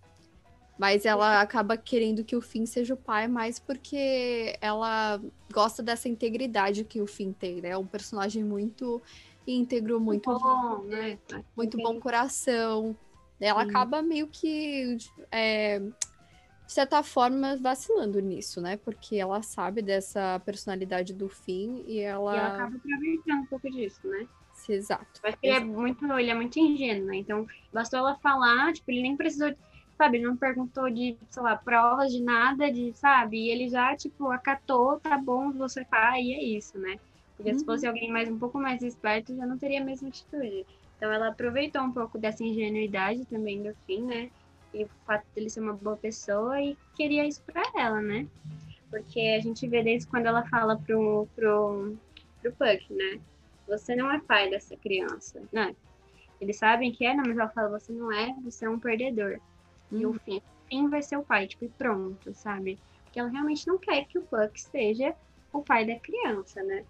Mas 0.76 1.04
ela 1.04 1.42
acaba 1.42 1.76
querendo 1.76 2.24
que 2.24 2.34
o 2.34 2.40
Finn 2.40 2.64
seja 2.64 2.94
o 2.94 2.96
pai 2.96 3.28
mais 3.28 3.58
porque 3.58 4.56
ela 4.62 5.20
gosta 5.52 5.82
dessa 5.82 6.08
integridade 6.08 6.84
que 6.84 7.02
o 7.02 7.06
Finn 7.06 7.32
tem, 7.32 7.60
né? 7.60 7.68
É 7.68 7.76
um 7.76 7.86
personagem 7.86 8.42
muito 8.42 9.00
íntegro, 9.46 10.00
muito 10.00 10.32
bom, 10.32 10.84
né? 10.84 11.18
Muito 11.54 11.76
bom 11.76 12.00
coração. 12.00 12.96
Ela 13.40 13.64
Sim. 13.64 13.70
acaba 13.70 14.02
meio 14.02 14.28
que, 14.28 14.98
é, 15.30 15.78
de 15.78 16.72
certa 16.72 17.02
forma, 17.02 17.56
vacilando 17.56 18.20
nisso, 18.20 18.60
né? 18.60 18.76
Porque 18.76 19.16
ela 19.16 19.42
sabe 19.42 19.80
dessa 19.80 20.40
personalidade 20.44 21.14
do 21.14 21.28
fim 21.28 21.82
e 21.86 21.98
ela. 22.00 22.34
E 22.34 22.38
ela 22.38 22.48
acaba 22.48 22.76
aproveitando 22.76 23.40
um 23.40 23.46
pouco 23.46 23.70
disso, 23.70 24.06
né? 24.06 24.28
Sim, 24.52 24.74
exato. 24.74 25.20
Que 25.22 25.36
ele 25.42 25.56
é 25.56 25.60
muito, 25.60 26.04
ele 26.12 26.30
é 26.30 26.34
muito 26.34 26.58
ingênuo, 26.58 27.06
né? 27.06 27.16
Então, 27.16 27.46
bastou 27.72 27.98
ela 27.98 28.14
falar, 28.16 28.72
tipo, 28.74 28.90
ele 28.90 29.02
nem 29.02 29.16
precisou, 29.16 29.54
sabe, 29.96 30.18
ele 30.18 30.26
não 30.26 30.36
perguntou 30.36 30.90
de, 30.90 31.16
sei 31.30 31.42
lá, 31.42 31.56
provas 31.56 32.12
de 32.12 32.22
nada, 32.22 32.70
de, 32.70 32.92
sabe? 32.94 33.38
E 33.38 33.50
ele 33.50 33.70
já, 33.70 33.96
tipo, 33.96 34.30
acatou, 34.30 35.00
tá 35.00 35.16
bom, 35.16 35.50
você 35.52 35.82
faz, 35.86 36.22
e 36.22 36.34
é 36.34 36.42
isso, 36.42 36.78
né? 36.78 37.00
Porque 37.36 37.52
uhum. 37.52 37.58
se 37.58 37.64
fosse 37.64 37.86
alguém 37.86 38.12
mais 38.12 38.28
um 38.28 38.38
pouco 38.38 38.58
mais 38.58 38.82
esperto, 38.82 39.34
já 39.34 39.46
não 39.46 39.56
teria 39.56 39.80
a 39.80 39.84
mesma 39.84 40.08
atitude. 40.08 40.66
Então 41.00 41.10
ela 41.10 41.28
aproveitou 41.28 41.80
um 41.80 41.90
pouco 41.90 42.18
dessa 42.18 42.44
ingenuidade 42.44 43.24
também 43.24 43.62
do 43.62 43.74
fim, 43.86 44.02
né? 44.02 44.30
E 44.74 44.84
o 44.84 44.90
fato 45.06 45.24
dele 45.34 45.48
ser 45.48 45.60
uma 45.60 45.72
boa 45.72 45.96
pessoa 45.96 46.60
e 46.60 46.76
queria 46.94 47.26
isso 47.26 47.42
para 47.42 47.62
ela, 47.74 48.02
né? 48.02 48.28
Porque 48.90 49.18
a 49.18 49.40
gente 49.40 49.66
vê 49.66 49.82
desde 49.82 50.06
quando 50.06 50.26
ela 50.26 50.46
fala 50.50 50.76
pro, 50.76 51.26
pro, 51.34 51.96
pro 52.42 52.52
Puck, 52.52 52.92
né? 52.92 53.18
Você 53.66 53.96
não 53.96 54.12
é 54.12 54.20
pai 54.20 54.50
dessa 54.50 54.76
criança, 54.76 55.42
né? 55.50 55.74
Eles 56.38 56.58
sabem 56.58 56.92
que 56.92 57.06
é, 57.06 57.14
não, 57.14 57.24
mas 57.26 57.38
ela 57.38 57.48
fala, 57.48 57.80
você 57.80 57.94
não 57.94 58.12
é, 58.12 58.34
você 58.44 58.66
é 58.66 58.68
um 58.68 58.78
perdedor. 58.78 59.40
Hum. 59.90 60.00
E 60.00 60.06
o 60.06 60.12
fim, 60.12 60.36
o 60.36 60.68
fim 60.68 60.88
vai 60.90 61.00
ser 61.00 61.16
o 61.16 61.24
pai, 61.24 61.46
tipo, 61.46 61.64
e 61.64 61.70
pronto, 61.70 62.34
sabe? 62.34 62.78
Porque 63.04 63.18
ela 63.18 63.30
realmente 63.30 63.66
não 63.66 63.78
quer 63.78 64.04
que 64.04 64.18
o 64.18 64.22
Puck 64.22 64.60
seja 64.60 65.14
o 65.50 65.62
pai 65.62 65.86
da 65.86 65.98
criança, 65.98 66.62
né? 66.62 66.84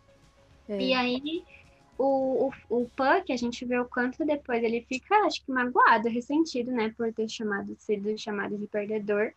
É. 0.69 0.81
E 0.81 0.95
aí 0.95 1.45
o, 2.01 2.49
o, 2.49 2.83
o 2.83 2.91
Puck, 2.97 3.31
a 3.31 3.37
gente 3.37 3.65
vê 3.67 3.79
o 3.79 3.85
quanto 3.85 4.25
depois 4.25 4.63
ele 4.63 4.81
fica, 4.89 5.15
acho 5.27 5.45
que 5.45 5.53
magoado, 5.53 6.09
ressentido, 6.09 6.73
né, 6.73 6.95
por 6.97 7.13
ter 7.13 7.29
chamado, 7.29 7.77
sido 7.79 8.17
chamado 8.17 8.57
de 8.57 8.67
perdedor. 8.67 9.33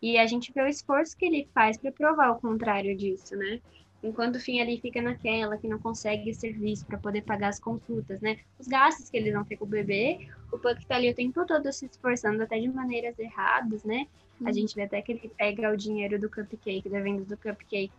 E 0.00 0.16
a 0.16 0.26
gente 0.26 0.52
vê 0.52 0.62
o 0.62 0.68
esforço 0.68 1.16
que 1.16 1.26
ele 1.26 1.48
faz 1.52 1.76
para 1.76 1.90
provar 1.90 2.30
o 2.30 2.40
contrário 2.40 2.96
disso, 2.96 3.34
né? 3.34 3.60
Enquanto 4.02 4.36
o 4.36 4.40
fim 4.40 4.60
ali 4.60 4.78
fica 4.78 5.02
naquela 5.02 5.56
que 5.56 5.66
não 5.66 5.78
consegue 5.80 6.32
serviço 6.32 6.86
para 6.86 6.98
poder 6.98 7.22
pagar 7.22 7.48
as 7.48 7.58
consultas, 7.58 8.20
né? 8.20 8.38
Os 8.58 8.68
gastos 8.68 9.10
que 9.10 9.16
eles 9.16 9.32
vão 9.32 9.42
ter 9.42 9.56
com 9.56 9.64
o 9.64 9.68
bebê, 9.68 10.28
o 10.52 10.58
Puck 10.58 10.86
tá 10.86 10.96
ali 10.96 11.10
o 11.10 11.14
tempo 11.14 11.44
todo 11.44 11.72
se 11.72 11.86
esforçando 11.86 12.42
até 12.42 12.60
de 12.60 12.68
maneiras 12.68 13.18
erradas, 13.18 13.82
né? 13.82 14.06
Hum. 14.40 14.44
A 14.44 14.48
uhum. 14.48 14.54
gente 14.54 14.76
vê 14.76 14.82
até 14.82 15.02
que 15.02 15.12
ele 15.12 15.32
pega 15.36 15.72
o 15.72 15.76
dinheiro 15.76 16.20
do 16.20 16.30
cupcake, 16.30 16.88
da 16.88 17.00
venda 17.00 17.24
do 17.24 17.36
cupcake, 17.36 17.92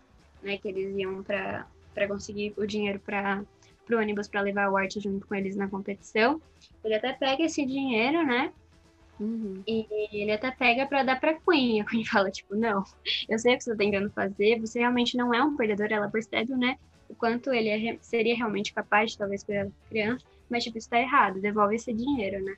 né? 0.44 0.58
Que 0.60 0.70
eles 0.70 0.96
iam 0.96 1.24
para 1.24 2.08
conseguir 2.08 2.54
o 2.56 2.66
dinheiro 2.66 3.00
para 3.00 3.44
pro 3.88 4.00
ônibus 4.00 4.28
para 4.28 4.42
levar 4.42 4.70
o 4.70 4.78
Art 4.78 4.94
junto 5.00 5.26
com 5.26 5.34
eles 5.34 5.56
na 5.56 5.68
competição. 5.68 6.42
Ele 6.84 6.94
até 6.94 7.14
pega 7.14 7.44
esse 7.44 7.66
dinheiro, 7.66 8.24
né? 8.26 8.52
Uhum. 9.20 9.64
E 9.66 9.88
ele 10.12 10.32
até 10.32 10.52
pega 10.52 10.86
para 10.86 11.04
dar 11.04 11.20
pra 11.20 11.34
Queen. 11.34 11.82
A 11.82 11.86
Queen 11.86 12.04
fala, 12.06 12.30
tipo, 12.30 12.56
não, 12.56 12.84
eu 13.28 13.40
sei 13.40 13.56
o 13.56 13.58
que 13.58 13.64
você 13.64 13.72
tá 13.72 13.78
tentando 13.78 14.12
fazer, 14.12 14.60
você 14.60 14.80
realmente 14.80 15.18
não 15.18 15.34
é 15.34 15.42
um 15.42 15.56
perdedor. 15.56 15.88
Ela 15.90 16.10
percebe, 16.10 16.54
né, 16.54 16.78
o 17.10 17.16
quanto 17.16 17.52
ele 17.54 17.70
é, 17.70 17.98
seria 18.02 18.36
realmente 18.36 18.74
capaz 18.74 19.12
de 19.12 19.18
talvez 19.18 19.44
cuidar 19.44 19.66
da 19.66 19.72
criança, 19.90 20.26
mas, 20.50 20.64
tipo, 20.64 20.78
isso 20.78 20.90
tá 20.90 21.00
errado, 21.00 21.42
devolve 21.42 21.76
esse 21.76 21.94
dinheiro, 21.94 22.44
né? 22.44 22.56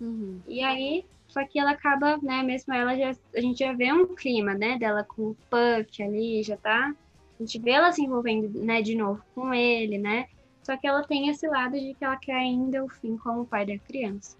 Uhum. 0.00 0.40
E 0.46 0.62
aí, 0.62 1.04
só 1.28 1.44
que 1.46 1.58
ela 1.58 1.70
acaba, 1.70 2.18
né, 2.18 2.42
mesmo 2.42 2.74
ela 2.74 2.96
já, 2.96 3.16
a 3.34 3.40
gente 3.40 3.58
já 3.58 3.72
vê 3.72 3.92
um 3.92 4.14
clima, 4.14 4.54
né, 4.54 4.78
dela 4.78 5.04
com 5.04 5.30
o 5.30 5.36
Puck 5.48 6.02
ali, 6.02 6.42
já 6.42 6.56
tá, 6.56 6.94
a 7.38 7.42
gente 7.42 7.58
vê 7.58 7.70
ela 7.70 7.92
se 7.92 8.02
envolvendo, 8.02 8.60
né, 8.60 8.82
de 8.82 8.94
novo 8.94 9.22
com 9.34 9.54
ele, 9.54 9.98
né, 9.98 10.26
só 10.62 10.76
que 10.76 10.86
ela 10.86 11.02
tem 11.02 11.28
esse 11.28 11.46
lado 11.46 11.78
de 11.78 11.94
que 11.94 12.04
ela 12.04 12.16
quer 12.16 12.36
ainda 12.36 12.84
o 12.84 12.88
fim 12.88 13.16
como 13.16 13.44
pai 13.44 13.66
da 13.66 13.78
criança. 13.78 14.36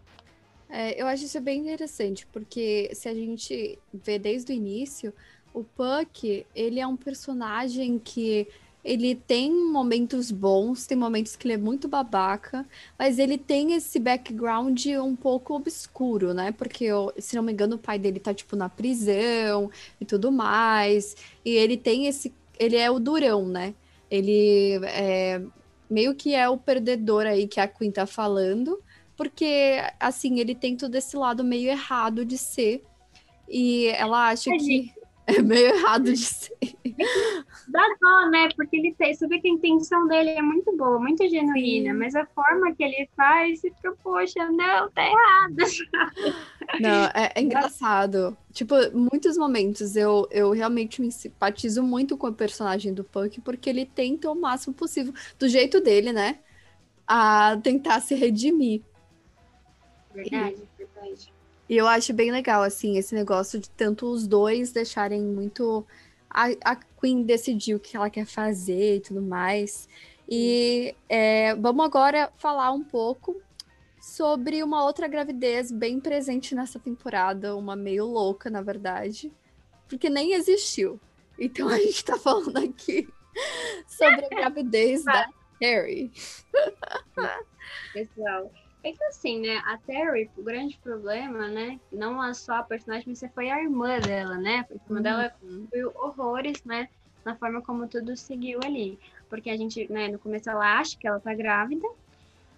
É, 0.69 1.01
eu 1.01 1.07
acho 1.07 1.25
isso 1.25 1.41
bem 1.41 1.61
interessante, 1.61 2.27
porque 2.27 2.91
se 2.95 3.09
a 3.09 3.15
gente 3.15 3.79
vê 3.93 4.19
desde 4.19 4.53
o 4.53 4.55
início, 4.55 5.13
o 5.53 5.63
Puck, 5.63 6.47
ele 6.55 6.81
é 6.81 6.87
um 6.87 6.97
personagem 6.97 7.99
que 7.99 8.49
ele 8.85 9.15
tem 9.15 9.53
momentos 9.53 10.31
bons, 10.31 10.87
tem 10.87 10.97
momentos 10.97 11.37
que 11.37 11.47
ele 11.47 11.55
é 11.55 11.59
muito 11.59 11.87
babaca, 11.87 12.67
mas 12.99 13.19
ele 13.19 13.39
tem 13.39 13.75
esse 13.75 13.99
background 13.99 14.87
um 15.01 15.15
pouco 15.15 15.55
obscuro, 15.55 16.35
né? 16.35 16.51
Porque, 16.53 16.89
se 17.19 17.37
não 17.37 17.45
me 17.45 17.53
engano, 17.53 17.77
o 17.77 17.79
pai 17.79 17.99
dele 17.99 18.19
tá, 18.19 18.35
tipo, 18.35 18.57
na 18.57 18.69
prisão 18.69 19.71
e 20.01 20.05
tudo 20.05 20.33
mais. 20.33 21.17
E 21.45 21.51
ele 21.51 21.77
tem 21.77 22.07
esse. 22.07 22.35
Ele 22.59 22.77
é 22.77 22.91
o 22.91 22.99
durão, 22.99 23.47
né? 23.47 23.75
Ele 24.11 24.81
é, 24.85 25.41
meio 25.93 26.15
que 26.15 26.35
é 26.35 26.49
o 26.49 26.57
perdedor 26.57 27.27
aí 27.27 27.47
que 27.47 27.61
a 27.61 27.69
Queen 27.69 27.91
tá 27.91 28.07
falando, 28.07 28.83
porque, 29.17 29.77
assim, 30.01 30.41
ele 30.41 30.55
tem 30.55 30.77
todo 30.77 30.95
esse 30.95 31.17
lado 31.17 31.45
meio 31.45 31.69
errado 31.69 32.25
de 32.25 32.39
ser, 32.39 32.83
e 33.49 33.87
ela 33.89 34.29
acha 34.31 34.51
é 34.51 34.57
que 34.57 34.93
é 35.37 35.43
meio 35.43 35.75
errado 35.75 36.05
de 36.05 36.17
ser. 36.17 36.57
Dá 37.69 37.83
dó, 38.01 38.31
né? 38.31 38.49
Porque 38.57 38.77
ele 38.77 38.95
tem, 38.95 39.15
você 39.15 39.27
vê 39.27 39.41
que 39.41 39.49
a 39.49 39.51
intenção 39.51 40.07
dele 40.07 40.31
é 40.31 40.43
muito 40.43 40.77
boa, 40.77 40.99
muito 40.99 41.29
genuína, 41.29 41.93
Sim. 41.93 41.99
mas 41.99 42.15
a 42.15 42.27
forma 42.27 42.75
que 42.75 42.83
ele 42.83 43.09
faz, 43.17 43.61
você 43.61 43.71
fica, 43.71 43.95
poxa, 44.03 44.51
não, 44.51 44.91
tá 44.91 45.03
errado. 45.05 45.57
Não, 46.81 47.05
é, 47.07 47.33
é, 47.35 47.41
engraçado. 47.43 48.37
Tipo, 48.53 48.75
muitos 48.95 49.37
momentos 49.37 49.95
eu, 49.95 50.27
eu 50.31 50.53
realmente 50.53 51.03
me 51.03 51.13
simpatizo 51.13 51.83
muito 51.83 52.17
com 52.17 52.29
o 52.29 52.33
personagem 52.33 52.95
do 52.95 53.05
Punk, 53.05 53.41
porque 53.43 53.69
ele 53.69 53.85
tenta 53.85 54.31
o 54.31 54.35
máximo 54.35 54.73
possível, 54.73 55.13
do 55.39 55.49
jeito 55.49 55.81
dele, 55.81 56.13
né? 56.13 56.39
A 57.07 57.59
tentar 57.63 58.01
se 58.01 58.15
redimir. 58.15 58.83
Verdade, 60.15 60.63
e, 60.63 60.85
verdade. 60.85 61.33
E 61.73 61.77
eu 61.79 61.89
acho 61.89 62.13
bem 62.13 62.31
legal, 62.31 62.63
assim, 62.63 62.99
esse 62.99 63.15
negócio 63.15 63.59
de 63.59 63.71
tanto 63.71 64.05
os 64.07 64.27
dois 64.27 64.73
deixarem 64.73 65.23
muito. 65.23 65.87
A, 66.29 66.49
a 66.63 66.77
Queen 66.77 67.23
decidir 67.23 67.75
o 67.75 67.81
que 67.81 67.97
ela 67.97 68.11
quer 68.11 68.27
fazer 68.27 68.97
e 68.97 69.01
tudo 69.01 69.23
mais. 69.23 69.89
E 70.29 70.95
é, 71.09 71.55
vamos 71.55 71.83
agora 71.87 72.31
falar 72.37 72.73
um 72.73 72.85
pouco 72.85 73.41
sobre 73.99 74.63
uma 74.63 74.85
outra 74.85 75.09
gravidez 75.09 75.73
bem 75.73 75.99
presente 75.99 76.55
nessa 76.55 76.79
temporada, 76.79 77.57
uma 77.57 77.75
meio 77.75 78.05
louca, 78.05 78.51
na 78.51 78.61
verdade, 78.61 79.33
porque 79.89 80.11
nem 80.11 80.35
existiu. 80.35 81.01
Então 81.39 81.71
a 81.71 81.79
gente 81.79 82.05
tá 82.05 82.19
falando 82.19 82.59
aqui 82.59 83.09
sobre 83.89 84.27
a 84.27 84.29
gravidez 84.29 85.05
da 85.09 85.27
Harry. 85.59 86.13
Pessoal, 87.95 88.53
é 88.83 88.93
que 88.93 89.05
assim, 89.05 89.41
né, 89.41 89.63
a 89.65 89.79
Terry, 89.79 90.31
o 90.37 90.43
grande 90.43 90.79
problema, 90.79 91.49
né, 91.49 91.81
não 91.91 92.23
é 92.23 92.35
só 92.35 92.57
a 92.57 92.63
personagem, 92.63 93.05
mas 93.09 93.25
foi 93.35 93.51
a 93.51 93.63
irmã 93.63 93.99
dela, 93.99 94.37
né, 94.37 94.65
porque 94.65 94.81
a 94.83 94.87
irmã 94.87 94.97
uhum. 94.97 95.03
dela 95.03 95.35
viu 95.73 95.93
horrores, 95.95 96.65
né, 96.65 96.89
na 97.25 97.37
forma 97.37 97.63
como 97.63 97.87
tudo 97.87 98.17
seguiu 98.17 98.61
ali. 98.65 98.99
Porque 99.29 99.49
a 99.49 99.57
gente, 99.57 99.91
né, 99.91 100.09
no 100.09 100.19
começo 100.19 100.51
ela 100.51 100.79
acha 100.79 100.99
que 100.99 101.07
ela 101.07 101.21
tá 101.21 101.33
grávida, 101.35 101.87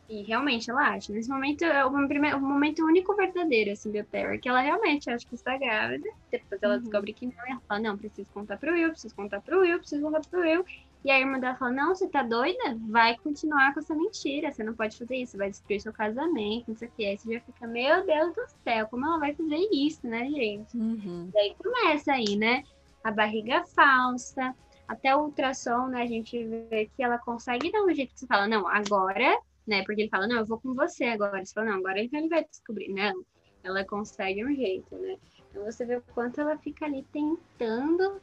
e 0.08 0.22
realmente 0.22 0.70
ela 0.70 0.90
acha. 0.90 1.12
Nesse 1.12 1.30
momento 1.30 1.64
é 1.64 1.84
o, 1.84 2.08
primeiro, 2.08 2.36
o 2.36 2.40
momento 2.40 2.84
único 2.84 3.14
verdadeiro, 3.14 3.72
assim, 3.72 3.90
da 3.90 4.04
Terry, 4.04 4.38
que 4.38 4.48
ela 4.48 4.60
realmente 4.60 5.08
acha 5.08 5.26
que 5.26 5.34
está 5.34 5.56
grávida. 5.56 6.08
Depois 6.30 6.62
ela 6.62 6.74
uhum. 6.74 6.80
descobre 6.80 7.12
que 7.12 7.26
não, 7.26 7.32
e 7.32 7.50
ela 7.50 7.62
fala, 7.66 7.80
não, 7.80 7.96
preciso 7.96 8.28
contar 8.32 8.58
pro 8.58 8.72
Will, 8.72 8.90
preciso 8.90 9.14
contar 9.14 9.40
pro 9.40 9.60
Will, 9.60 9.78
preciso 9.78 10.02
contar 10.02 10.20
pro 10.20 10.40
Will. 10.40 10.64
E 11.04 11.10
a 11.10 11.20
irmã 11.20 11.38
dela 11.38 11.54
fala, 11.56 11.72
não, 11.72 11.94
você 11.94 12.08
tá 12.08 12.22
doida? 12.22 12.78
Vai 12.88 13.16
continuar 13.18 13.74
com 13.74 13.80
essa 13.80 13.94
mentira, 13.94 14.50
você 14.50 14.64
não 14.64 14.72
pode 14.72 14.96
fazer 14.96 15.16
isso, 15.16 15.36
vai 15.36 15.50
destruir 15.50 15.80
seu 15.80 15.92
casamento, 15.92 16.68
não 16.68 16.76
sei 16.76 16.88
o 16.88 16.90
que. 16.92 17.04
Aí 17.04 17.18
você 17.18 17.34
já 17.34 17.40
fica, 17.40 17.66
meu 17.66 18.06
Deus 18.06 18.34
do 18.34 18.46
céu, 18.64 18.86
como 18.88 19.04
ela 19.04 19.18
vai 19.18 19.34
fazer 19.34 19.68
isso, 19.70 20.06
né, 20.06 20.30
gente? 20.30 20.74
Uhum. 20.76 21.30
Daí 21.32 21.54
começa 21.62 22.12
aí, 22.12 22.36
né? 22.36 22.62
A 23.02 23.10
barriga 23.10 23.64
falsa, 23.66 24.54
até 24.88 25.14
o 25.14 25.24
ultrassom, 25.24 25.88
né, 25.88 26.02
a 26.02 26.06
gente 26.06 26.42
vê 26.70 26.90
que 26.96 27.02
ela 27.02 27.18
consegue 27.18 27.70
dar 27.70 27.82
um 27.82 27.92
jeito 27.92 28.14
que 28.14 28.20
você 28.20 28.26
fala, 28.26 28.48
não, 28.48 28.66
agora, 28.66 29.38
né? 29.66 29.82
Porque 29.84 30.02
ele 30.02 30.10
fala, 30.10 30.26
não, 30.26 30.36
eu 30.36 30.46
vou 30.46 30.58
com 30.58 30.74
você 30.74 31.04
agora. 31.04 31.44
Você 31.44 31.52
fala, 31.52 31.70
não, 31.70 31.78
agora 31.78 31.98
ele 32.00 32.28
vai 32.28 32.44
descobrir. 32.44 32.88
Não, 32.88 33.24
ela 33.62 33.84
consegue 33.84 34.44
um 34.44 34.54
jeito, 34.54 34.94
né? 34.96 35.16
Então 35.50 35.64
você 35.64 35.84
vê 35.84 35.96
o 35.96 36.02
quanto 36.14 36.40
ela 36.40 36.56
fica 36.58 36.84
ali 36.84 37.04
tentando 37.12 38.20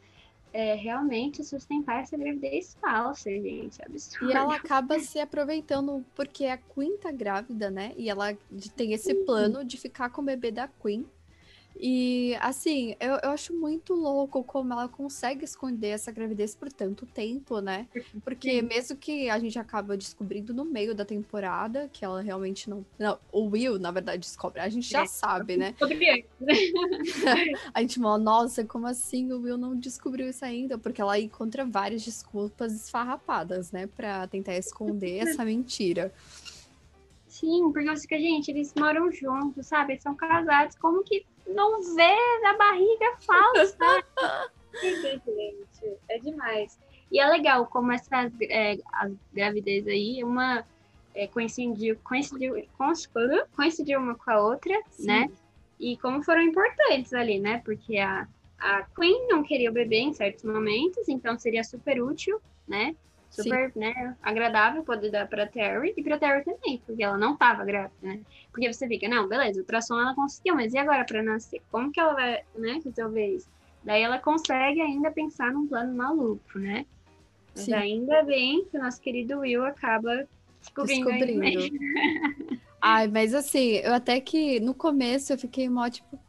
é, 0.53 0.75
realmente 0.75 1.43
sustentar 1.43 2.01
essa 2.01 2.17
gravidez 2.17 2.77
falsa, 2.81 3.29
gente. 3.29 3.81
Absurdo. 3.84 4.31
E 4.31 4.36
ela 4.36 4.55
acaba 4.55 5.00
se 5.00 5.20
aproveitando 5.20 6.05
porque 6.15 6.46
a 6.46 6.58
Queen 6.58 6.98
tá 6.98 7.12
grávida, 7.12 7.70
né? 7.70 7.93
E 7.98 8.10
ela 8.10 8.36
tem 8.75 8.93
esse 8.93 9.13
plano 9.25 9.63
de 9.63 9.77
ficar 9.77 10.10
com 10.10 10.22
o 10.22 10.25
bebê 10.25 10.51
da 10.51 10.67
Queen. 10.67 11.05
E, 11.80 12.36
assim, 12.40 12.96
eu, 13.00 13.18
eu 13.24 13.32
acho 13.32 13.54
muito 13.54 13.94
louco 13.94 14.44
como 14.44 14.74
ela 14.74 14.88
consegue 14.88 15.46
esconder 15.46 15.90
essa 15.90 16.12
gravidez 16.12 16.56
por 16.56 16.72
tanto 16.72 17.06
tempo, 17.06 17.60
né? 17.60 17.88
Porque 18.24 18.60
Sim. 18.60 18.68
mesmo 18.68 18.98
que 18.98 19.30
a 19.30 19.40
gente 19.40 19.58
acaba 19.58 19.98
descobrindo 19.98 20.54
no 20.54 20.66
meio 20.66 20.94
da 20.94 21.06
temporada 21.06 21.90
que 21.92 22.06
ela 22.06 22.22
realmente 22.22 22.70
não. 22.70 22.86
Não, 23.00 23.18
o 23.32 23.46
Will, 23.48 23.80
na 23.80 23.92
verdade, 23.92 24.20
descobre. 24.20 24.60
A 24.60 24.70
gente 24.70 24.90
já 24.90 25.04
é, 25.04 25.08
sabe, 25.08 25.58
né? 25.58 25.74
a 27.74 27.82
gente 27.82 28.00
fala, 28.00 28.18
nossa, 28.18 28.63
como 28.63 28.86
assim 28.86 29.32
o 29.32 29.42
Will 29.42 29.58
não 29.58 29.75
descobriu 29.75 30.30
isso 30.30 30.46
ainda? 30.46 30.78
Porque 30.78 31.01
ela 31.01 31.20
encontra 31.20 31.66
várias 31.66 32.04
desculpas 32.04 32.74
esfarrapadas, 32.74 33.72
né? 33.72 33.88
Pra 33.88 34.28
tentar 34.28 34.56
esconder 34.56 35.20
essa 35.28 35.44
mentira. 35.44 36.13
Sim, 37.31 37.71
porque 37.71 37.88
você 37.88 38.01
fica, 38.01 38.19
gente, 38.19 38.51
eles 38.51 38.73
moram 38.77 39.09
juntos, 39.09 39.65
sabe? 39.65 39.93
Eles 39.93 40.03
são 40.03 40.13
casados. 40.13 40.77
Como 40.77 41.01
que 41.01 41.25
não 41.47 41.81
vê 41.95 42.13
a 42.45 42.57
barriga 42.57 43.05
falsa. 43.25 44.03
gente, 44.75 45.97
é 46.09 46.19
demais. 46.19 46.77
E 47.09 47.21
é 47.21 47.25
legal 47.25 47.65
como 47.67 47.93
essas 47.93 48.33
é, 48.41 48.77
as 48.91 49.13
gravidez 49.33 49.88
aí, 49.88 50.22
uma 50.25 50.65
é, 51.15 51.25
coincidiu, 51.25 51.98
coincidiu, 52.03 52.65
coincidiu 53.55 54.00
uma 54.01 54.15
com 54.15 54.29
a 54.29 54.44
outra, 54.44 54.77
Sim. 54.89 55.07
né? 55.07 55.31
E 55.79 55.96
como 55.98 56.22
foram 56.24 56.41
importantes 56.41 57.13
ali, 57.13 57.39
né? 57.39 57.61
Porque 57.63 57.98
a, 57.98 58.27
a 58.59 58.83
Queen 58.94 59.29
não 59.29 59.41
queria 59.41 59.70
o 59.70 59.74
bebê 59.74 60.00
em 60.00 60.13
certos 60.13 60.44
momentos, 60.44 61.07
então 61.07 61.39
seria 61.39 61.63
super 61.63 62.03
útil, 62.03 62.41
né? 62.67 62.94
Super, 63.31 63.72
Sim. 63.72 63.79
né, 63.79 64.17
agradável 64.22 64.83
poder 64.83 65.09
dar 65.09 65.27
pra 65.27 65.48
Terry 65.48 65.94
e 65.96 66.03
pra 66.03 66.20
Terry 66.20 66.44
também, 66.44 66.81
porque 66.85 67.01
ela 67.01 67.17
não 67.17 67.35
tava 67.35 67.63
grávida, 67.63 67.96
né? 68.01 68.20
Porque 68.51 68.72
você 68.72 68.87
fica, 68.87 69.07
não, 69.07 69.27
beleza, 69.27 69.59
o 69.59 69.61
ultrassom 69.61 70.00
ela 70.00 70.13
conseguiu, 70.13 70.55
mas 70.55 70.74
e 70.74 70.77
agora 70.77 71.05
pra 71.05 71.24
nascer? 71.24 71.61
Como 71.72 71.91
que 71.91 72.00
ela 72.00 72.13
vai, 72.13 72.44
né, 72.55 72.81
resolver 72.83 73.35
isso? 73.35 73.50
Daí 73.83 74.03
ela 74.03 74.20
consegue 74.20 74.81
ainda 74.81 75.09
pensar 75.11 75.51
num 75.51 75.65
plano 75.65 75.96
maluco, 75.96 76.59
né? 76.59 76.85
Mas 77.55 77.65
Sim. 77.65 77.74
ainda 77.74 78.24
bem 78.24 78.65
que 78.65 78.77
o 78.77 78.81
nosso 78.81 79.01
querido 79.01 79.39
Will 79.39 79.65
acaba 79.65 80.27
descobrindo. 80.59 81.11
descobrindo. 81.11 81.59
Ai, 82.81 83.07
mas 83.07 83.33
assim, 83.33 83.75
eu 83.77 83.94
até 83.94 84.20
que 84.20 84.59
no 84.59 84.74
começo 84.74 85.31
eu 85.31 85.37
fiquei 85.37 85.70
mó, 85.70 85.89
tipo, 85.89 86.20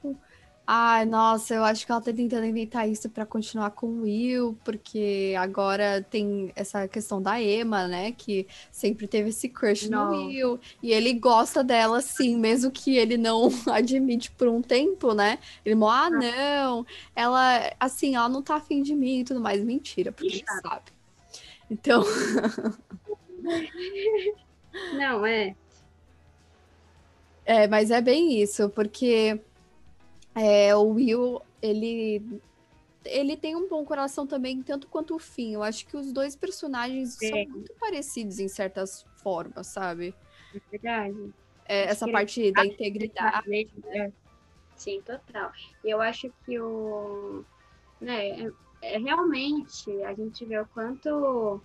Ai, 0.64 1.04
nossa, 1.04 1.54
eu 1.54 1.64
acho 1.64 1.84
que 1.84 1.90
ela 1.90 2.00
tá 2.00 2.12
tentando 2.12 2.46
inventar 2.46 2.88
isso 2.88 3.10
para 3.10 3.26
continuar 3.26 3.72
com 3.72 3.86
o 3.86 4.02
Will, 4.02 4.56
porque 4.64 5.34
agora 5.36 6.06
tem 6.08 6.52
essa 6.54 6.86
questão 6.86 7.20
da 7.20 7.42
Emma, 7.42 7.88
né? 7.88 8.12
Que 8.12 8.46
sempre 8.70 9.08
teve 9.08 9.30
esse 9.30 9.48
crush 9.48 9.88
não. 9.88 10.12
no 10.12 10.26
Will. 10.28 10.60
E 10.80 10.92
ele 10.92 11.14
gosta 11.14 11.64
dela, 11.64 12.00
sim, 12.00 12.38
mesmo 12.38 12.70
que 12.70 12.96
ele 12.96 13.16
não 13.16 13.48
admite 13.72 14.30
por 14.30 14.46
um 14.46 14.62
tempo, 14.62 15.12
né? 15.14 15.40
Ele, 15.64 15.78
ah, 15.84 16.08
não, 16.08 16.86
ela, 17.14 17.72
assim, 17.80 18.14
ela 18.14 18.28
não 18.28 18.40
tá 18.40 18.56
afim 18.56 18.82
de 18.82 18.94
mim 18.94 19.20
e 19.20 19.24
tudo 19.24 19.40
mais. 19.40 19.64
Mentira, 19.64 20.12
porque 20.12 20.36
ele 20.36 20.44
sabe. 20.62 20.92
Então. 21.68 22.04
não, 24.94 25.26
é. 25.26 25.56
É, 27.44 27.66
mas 27.66 27.90
é 27.90 28.00
bem 28.00 28.40
isso, 28.40 28.68
porque 28.68 29.40
é, 30.34 30.74
o 30.74 30.88
Will, 30.88 31.42
ele 31.60 32.40
ele 33.04 33.36
tem 33.36 33.56
um 33.56 33.68
bom 33.68 33.84
coração 33.84 34.26
também, 34.26 34.62
tanto 34.62 34.86
quanto 34.86 35.14
o 35.14 35.18
Finn. 35.18 35.54
Eu 35.54 35.62
acho 35.62 35.86
que 35.86 35.96
os 35.96 36.12
dois 36.12 36.36
personagens 36.36 37.20
é. 37.20 37.28
são 37.28 37.46
muito 37.48 37.72
parecidos 37.74 38.38
em 38.38 38.48
certas 38.48 39.04
formas, 39.22 39.66
sabe? 39.66 40.14
É 40.54 40.60
verdade. 40.70 41.34
É, 41.64 41.84
essa 41.84 42.08
parte 42.08 42.52
da 42.52 42.64
integridade. 42.64 43.48
Né? 43.84 44.12
Sim, 44.76 45.00
total. 45.02 45.52
E 45.84 45.90
eu 45.90 46.00
acho 46.00 46.32
que 46.44 46.58
o. 46.58 47.44
Né, 48.00 48.30
é, 48.30 48.52
é, 48.82 48.98
realmente 48.98 49.90
a 50.02 50.12
gente 50.14 50.44
vê 50.44 50.58
o 50.58 50.66
quanto 50.66 51.60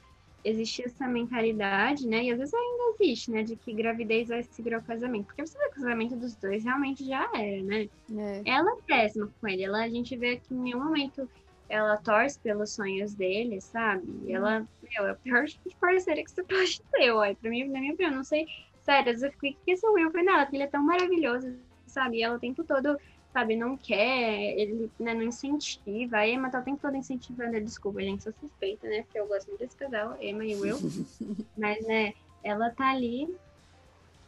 existia 0.49 0.85
essa 0.85 1.07
mentalidade, 1.07 2.07
né? 2.07 2.23
E 2.23 2.31
às 2.31 2.37
vezes 2.37 2.53
ainda 2.53 2.95
existe, 2.99 3.31
né? 3.31 3.43
De 3.43 3.55
que 3.55 3.73
gravidez 3.73 4.29
vai 4.29 4.43
segurar 4.43 4.79
o 4.79 4.83
casamento. 4.83 5.25
Porque 5.25 5.45
você 5.45 5.57
vê 5.57 5.65
que 5.65 5.79
o 5.79 5.83
casamento 5.83 6.15
dos 6.15 6.35
dois 6.35 6.63
realmente 6.63 7.05
já 7.05 7.29
era, 7.33 7.63
né? 7.63 7.89
É. 8.15 8.41
Ela 8.45 8.71
é 8.71 8.81
péssima 8.85 9.29
com 9.39 9.47
ele. 9.47 9.63
Ela, 9.63 9.83
a 9.83 9.89
gente 9.89 10.15
vê 10.15 10.37
que 10.37 10.53
em 10.53 10.57
nenhum 10.57 10.83
momento 10.83 11.29
ela 11.69 11.97
torce 11.97 12.39
pelos 12.39 12.71
sonhos 12.71 13.13
dele, 13.13 13.59
sabe? 13.59 14.07
E 14.25 14.33
ela, 14.33 14.65
meu, 14.83 15.07
é 15.07 15.11
o 15.11 15.15
pior 15.17 15.45
tipo 15.47 15.69
de 15.69 15.75
parceira 15.75 16.23
que 16.23 16.31
você 16.31 16.43
pode 16.43 16.81
ter, 16.91 17.11
uai. 17.11 17.35
Pra 17.35 17.49
mim, 17.49 17.67
na 17.67 17.79
minha 17.79 17.93
opinião, 17.93 18.15
não 18.15 18.23
sei. 18.23 18.47
Sério, 18.83 19.11
eu 19.11 19.31
fico, 19.33 19.59
o 19.61 19.65
que 19.65 19.71
esse 19.71 19.85
Will 19.85 20.11
foi 20.11 20.23
nela? 20.23 20.45
Porque 20.45 20.55
ele 20.55 20.63
é 20.63 20.67
tão 20.67 20.81
maravilhoso, 20.81 21.53
sabe? 21.85 22.17
E 22.17 22.23
ela 22.23 22.37
o 22.37 22.39
tempo 22.39 22.63
todo 22.63 22.97
sabe, 23.37 23.55
não 23.55 23.77
quer, 23.77 24.57
ele 24.57 24.89
né, 24.99 25.13
não 25.13 25.21
incentiva. 25.21 26.17
A 26.17 26.27
Emma 26.27 26.49
tá 26.49 26.59
o 26.59 26.63
tempo 26.63 26.81
todo 26.81 26.97
incentivando, 26.97 27.61
desculpa, 27.61 28.01
gente, 28.01 28.23
sou 28.23 28.33
suspeita, 28.33 28.87
né? 28.87 29.03
Porque 29.03 29.19
eu 29.19 29.27
gosto 29.27 29.49
muito 29.49 29.59
desse 29.59 29.77
casal, 29.77 30.17
Emma 30.19 30.43
e 30.43 30.55
Will. 30.55 30.77
Mas, 31.55 31.85
né, 31.85 32.13
ela 32.43 32.71
tá 32.71 32.89
ali 32.89 33.27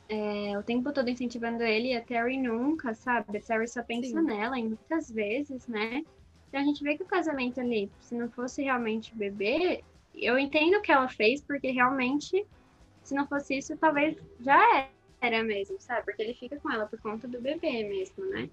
é, 0.08 0.58
o 0.60 0.64
tempo 0.64 0.94
todo 0.94 1.10
incentivando 1.10 1.64
ele 1.64 1.90
e 1.90 1.98
a 1.98 2.02
Terry 2.02 2.38
nunca, 2.38 2.94
sabe? 2.94 3.38
A 3.38 3.42
Terry 3.42 3.68
só 3.68 3.82
pensa 3.82 4.20
Sim. 4.20 4.26
nela 4.26 4.60
e 4.60 4.64
muitas 4.64 5.10
vezes, 5.10 5.68
né? 5.68 6.04
Então 6.48 6.62
a 6.62 6.64
gente 6.64 6.84
vê 6.84 6.96
que 6.96 7.04
o 7.04 7.08
casamento 7.08 7.60
ali, 7.60 7.92
se 8.00 8.14
não 8.16 8.30
fosse 8.30 8.62
realmente 8.62 9.16
bebê, 9.16 9.84
eu 10.14 10.38
entendo 10.38 10.78
o 10.78 10.82
que 10.82 10.92
ela 10.92 11.10
fez, 11.10 11.42
porque 11.42 11.72
realmente, 11.72 12.46
se 13.04 13.16
não 13.16 13.28
fosse 13.28 13.58
isso, 13.58 13.76
talvez 13.78 14.16
já 14.40 14.90
era 15.20 15.44
mesmo, 15.44 15.78
sabe? 15.80 16.06
Porque 16.06 16.22
ele 16.22 16.34
fica 16.36 16.60
com 16.60 16.72
ela 16.72 16.86
por 16.86 17.00
conta 17.02 17.28
do 17.28 17.42
bebê 17.42 17.84
mesmo, 17.84 18.26
né? 18.26 18.50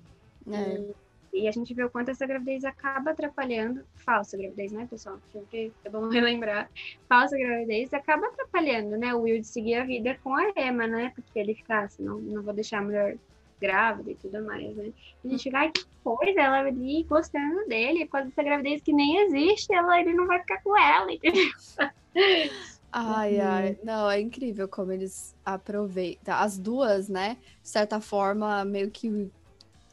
É. 0.50 1.06
E 1.36 1.46
a 1.46 1.52
gente 1.52 1.74
vê 1.74 1.84
o 1.84 1.90
quanto 1.90 2.10
essa 2.10 2.26
gravidez 2.26 2.64
acaba 2.64 3.10
atrapalhando, 3.10 3.84
falsa 3.94 4.38
gravidez, 4.38 4.72
né, 4.72 4.86
pessoal? 4.88 5.18
Sempre 5.32 5.70
é 5.84 5.90
bom 5.90 6.08
relembrar. 6.08 6.70
Falsa 7.08 7.36
gravidez 7.36 7.92
acaba 7.92 8.26
atrapalhando, 8.26 8.96
né, 8.96 9.14
o 9.14 9.20
Will 9.20 9.40
de 9.40 9.46
seguir 9.46 9.74
a 9.74 9.84
vida 9.84 10.18
com 10.24 10.34
a 10.34 10.50
Emma, 10.56 10.86
né? 10.86 11.12
Porque 11.14 11.38
ele 11.38 11.54
fica 11.54 11.80
assim, 11.80 12.04
não, 12.04 12.18
não 12.18 12.42
vou 12.42 12.54
deixar 12.54 12.78
a 12.78 12.82
mulher 12.82 13.18
grávida 13.60 14.10
e 14.12 14.14
tudo 14.14 14.42
mais, 14.44 14.74
né? 14.76 14.92
E 15.22 15.28
a 15.28 15.30
gente 15.30 15.42
fica, 15.42 15.58
ai, 15.58 15.70
que 15.70 15.84
coisa, 16.02 16.40
ela 16.40 16.60
ali 16.60 17.02
gostando 17.02 17.66
dele, 17.66 18.06
por 18.06 18.12
causa 18.12 18.28
dessa 18.28 18.42
gravidez 18.42 18.80
que 18.80 18.92
nem 18.92 19.18
existe, 19.18 19.74
ela, 19.74 20.00
ele 20.00 20.14
não 20.14 20.26
vai 20.26 20.40
ficar 20.40 20.62
com 20.62 20.76
ela, 20.78 21.12
entendeu? 21.12 21.50
Ai, 22.98 23.40
ai, 23.40 23.78
não, 23.84 24.10
é 24.10 24.18
incrível 24.18 24.66
como 24.66 24.90
eles 24.90 25.36
aproveitam. 25.44 26.34
As 26.34 26.56
duas, 26.56 27.10
né? 27.10 27.36
De 27.62 27.68
certa 27.68 28.00
forma, 28.00 28.64
meio 28.64 28.90
que 28.90 29.30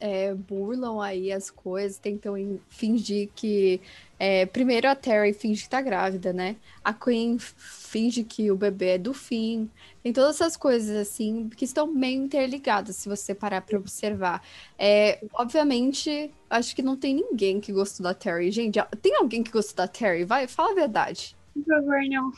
é, 0.04 0.34
burlam 0.34 1.00
aí 1.00 1.32
as 1.32 1.50
coisas, 1.50 1.98
tentam 1.98 2.34
fingir 2.68 3.30
que 3.34 3.80
É, 4.18 4.46
primeiro 4.46 4.88
a 4.88 4.94
Terry 4.94 5.32
finge 5.32 5.64
que 5.64 5.68
tá 5.68 5.80
grávida, 5.82 6.32
né? 6.32 6.56
A 6.84 6.94
Queen 6.94 7.36
finge 7.38 8.22
que 8.24 8.50
o 8.50 8.56
bebê 8.56 8.90
é 8.94 8.98
do 8.98 9.12
fim. 9.12 9.70
Tem 10.02 10.12
todas 10.12 10.36
essas 10.36 10.56
coisas, 10.56 10.96
assim, 10.96 11.48
que 11.48 11.64
estão 11.64 11.86
meio 11.92 12.22
interligadas, 12.22 12.96
se 12.96 13.08
você 13.08 13.34
parar 13.34 13.62
pra 13.62 13.78
observar. 13.78 14.42
É, 14.78 15.20
obviamente, 15.34 16.32
acho 16.48 16.74
que 16.76 16.82
não 16.82 16.96
tem 16.96 17.14
ninguém 17.14 17.60
que 17.60 17.72
gostou 17.72 18.04
da 18.04 18.14
Terry. 18.14 18.50
Gente, 18.50 18.78
tem 19.02 19.16
alguém 19.16 19.42
que 19.42 19.50
gostou 19.50 19.76
da 19.84 19.88
Terry? 19.88 20.24
Vai, 20.24 20.46
fala 20.46 20.70
a 20.72 20.74
verdade. 20.74 21.36
Por 21.54 21.64
favor, 21.64 22.00
não. 22.08 22.32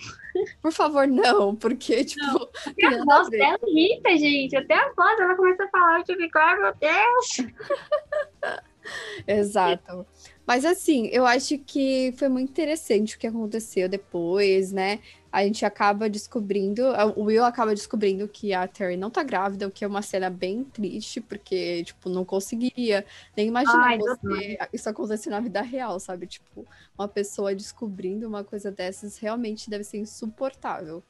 Por 0.62 0.72
favor, 0.72 1.09
não, 1.09 1.57
porque, 1.57 2.05
tipo. 2.05 2.24
Não. 2.24 2.48
Até 2.66 2.87
a 2.87 3.05
voz 3.05 3.31
dela 3.31 3.59
irrita, 3.66 4.16
gente. 4.16 4.57
Até 4.57 4.74
a 4.74 4.92
voz, 4.92 5.18
ela 5.18 5.35
começa 5.35 5.64
a 5.64 5.68
falar, 5.68 6.05
eu 6.07 6.16
fico, 6.16 6.38
ai 6.38 6.59
meu 6.61 6.74
Deus. 6.74 7.52
Exato. 9.26 10.07
Mas 10.46 10.64
assim, 10.64 11.09
eu 11.09 11.26
acho 11.26 11.59
que 11.59 12.14
foi 12.16 12.29
muito 12.29 12.50
interessante 12.50 13.16
o 13.16 13.18
que 13.18 13.26
aconteceu 13.26 13.88
depois, 13.88 14.70
né? 14.70 15.00
A 15.37 15.44
gente 15.44 15.66
acaba 15.66 16.09
descobrindo, 16.09 16.83
o 17.14 17.25
Will 17.25 17.44
acaba 17.44 17.75
descobrindo 17.75 18.27
que 18.27 18.55
a 18.55 18.66
Terry 18.66 18.96
não 18.96 19.11
tá 19.11 19.22
grávida, 19.22 19.68
o 19.68 19.70
que 19.70 19.85
é 19.85 19.87
uma 19.87 20.01
cena 20.01 20.31
bem 20.31 20.64
triste, 20.64 21.20
porque, 21.20 21.85
tipo, 21.85 22.09
não 22.09 22.25
conseguiria 22.25 23.05
nem 23.37 23.49
imaginar 23.49 23.85
Ai, 23.85 23.99
você, 23.99 24.59
isso 24.72 24.88
acontecer 24.88 25.29
na 25.29 25.38
vida 25.38 25.61
real, 25.61 26.01
sabe? 26.01 26.27
Tipo, 26.27 26.66
uma 26.99 27.07
pessoa 27.07 27.55
descobrindo 27.55 28.27
uma 28.27 28.42
coisa 28.42 28.72
dessas 28.72 29.18
realmente 29.18 29.68
deve 29.68 29.85
ser 29.85 29.99
insuportável. 29.99 31.03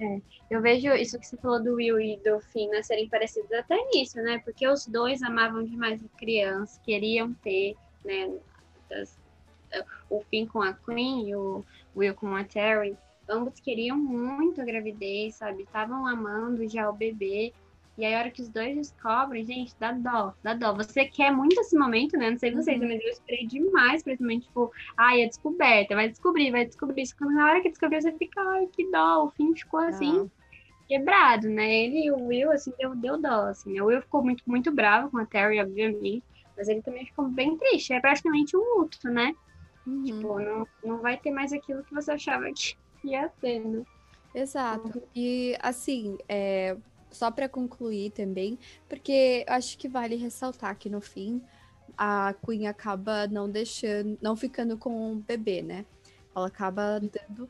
É, 0.00 0.20
eu 0.50 0.60
vejo 0.60 0.92
isso 0.94 1.16
que 1.16 1.24
você 1.24 1.36
falou 1.36 1.62
do 1.62 1.74
Will 1.74 2.00
e 2.00 2.16
do 2.16 2.40
Finn 2.40 2.68
né, 2.68 2.82
serem 2.82 3.08
parecidos 3.08 3.52
até 3.52 3.76
nisso, 3.90 4.16
né? 4.16 4.40
Porque 4.44 4.66
os 4.66 4.88
dois 4.88 5.22
amavam 5.22 5.62
demais 5.62 6.02
a 6.04 6.18
criança, 6.18 6.80
queriam 6.84 7.32
ter, 7.34 7.76
né? 8.04 8.28
o 10.10 10.20
Finn 10.22 10.46
com 10.46 10.60
a 10.60 10.72
Queen 10.74 11.28
e 11.28 11.36
o 11.36 11.64
Will 11.94 12.14
com 12.14 12.34
a 12.34 12.42
Terry, 12.42 12.96
ambos 13.28 13.58
queriam 13.60 13.96
muito 13.96 14.60
a 14.60 14.64
gravidez, 14.64 15.36
sabe? 15.36 15.62
Estavam 15.62 16.06
amando 16.06 16.68
já 16.68 16.88
o 16.88 16.92
bebê. 16.92 17.52
E 17.98 18.06
aí, 18.06 18.14
a 18.14 18.20
hora 18.20 18.30
que 18.30 18.40
os 18.40 18.48
dois 18.48 18.74
descobrem, 18.74 19.44
gente, 19.44 19.74
dá 19.78 19.92
dó, 19.92 20.32
dá 20.42 20.54
dó. 20.54 20.74
Você 20.74 21.04
quer 21.04 21.30
muito 21.30 21.60
esse 21.60 21.76
momento, 21.76 22.16
né? 22.16 22.30
Não 22.30 22.38
sei 22.38 22.50
vocês, 22.50 22.80
uhum. 22.80 22.88
mas 22.88 23.02
eu 23.02 23.10
esperei 23.10 23.46
demais 23.46 24.02
pra 24.02 24.14
esse 24.14 24.22
momento, 24.22 24.44
tipo, 24.44 24.72
ai, 24.96 25.22
é 25.22 25.26
descoberta, 25.26 25.94
vai 25.94 26.08
descobrir, 26.08 26.50
vai 26.50 26.64
descobrir. 26.64 27.04
Na 27.20 27.50
hora 27.50 27.60
que 27.60 27.68
descobriu, 27.68 28.00
você 28.00 28.12
fica, 28.12 28.40
ai, 28.40 28.66
que 28.72 28.90
dó. 28.90 29.26
O 29.26 29.30
fim 29.30 29.54
ficou 29.54 29.80
assim, 29.80 30.30
quebrado, 30.88 31.50
né? 31.50 31.70
Ele 31.70 32.06
e 32.06 32.10
o 32.10 32.28
Will, 32.28 32.50
assim, 32.50 32.72
deu, 32.78 32.94
deu 32.96 33.20
dó, 33.20 33.48
assim. 33.48 33.78
O 33.78 33.86
Will 33.86 34.00
ficou 34.00 34.22
muito, 34.22 34.42
muito 34.46 34.72
bravo 34.72 35.10
com 35.10 35.18
a 35.18 35.26
Terry, 35.26 35.60
obviamente, 35.60 36.22
mas 36.56 36.68
ele 36.68 36.80
também 36.80 37.04
ficou 37.04 37.28
bem 37.28 37.58
triste. 37.58 37.92
É 37.92 38.00
praticamente 38.00 38.56
um 38.56 38.78
luto, 38.78 39.08
né? 39.08 39.34
Uhum. 39.86 40.02
Tipo, 40.02 40.38
não, 40.40 40.66
não 40.82 40.98
vai 40.98 41.18
ter 41.18 41.30
mais 41.30 41.52
aquilo 41.52 41.84
que 41.84 41.92
você 41.92 42.12
achava 42.12 42.46
que 42.52 42.76
ia 43.04 43.28
ter, 43.40 43.60
né? 43.60 43.84
Exato. 44.34 44.98
Uhum. 44.98 45.04
E, 45.14 45.56
assim, 45.60 46.16
é, 46.28 46.76
só 47.10 47.30
para 47.30 47.48
concluir 47.48 48.10
também, 48.10 48.58
porque 48.88 49.44
eu 49.46 49.54
acho 49.54 49.76
que 49.76 49.88
vale 49.88 50.16
ressaltar 50.16 50.76
que 50.76 50.88
no 50.88 51.00
fim 51.00 51.42
a 51.96 52.34
Queen 52.44 52.66
acaba 52.66 53.26
não 53.26 53.50
deixando, 53.50 54.18
não 54.20 54.34
ficando 54.34 54.76
com 54.78 55.12
o 55.12 55.16
bebê, 55.16 55.62
né? 55.62 55.84
Ela 56.34 56.46
acaba 56.46 56.98
dando 57.00 57.48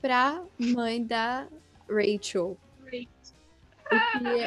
pra 0.00 0.42
mãe 0.58 1.04
da 1.04 1.46
Rachel. 1.88 2.56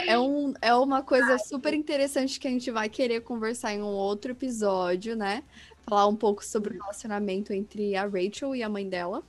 é, 0.08 0.18
um, 0.18 0.54
é 0.62 0.74
uma 0.74 1.04
coisa 1.04 1.38
super 1.38 1.74
interessante 1.74 2.40
que 2.40 2.48
a 2.48 2.52
gente 2.52 2.72
vai 2.72 2.90
querer 2.90 3.22
conversar 3.22 3.74
em 3.74 3.82
um 3.82 3.86
outro 3.86 4.32
episódio, 4.32 5.16
né? 5.16 5.44
Falar 5.84 6.08
um 6.08 6.16
pouco 6.16 6.44
sobre 6.44 6.76
o 6.76 6.82
relacionamento 6.82 7.54
entre 7.54 7.96
a 7.96 8.06
Rachel 8.06 8.56
e 8.56 8.64
a 8.64 8.70
mãe 8.70 8.90
dela. 8.90 9.24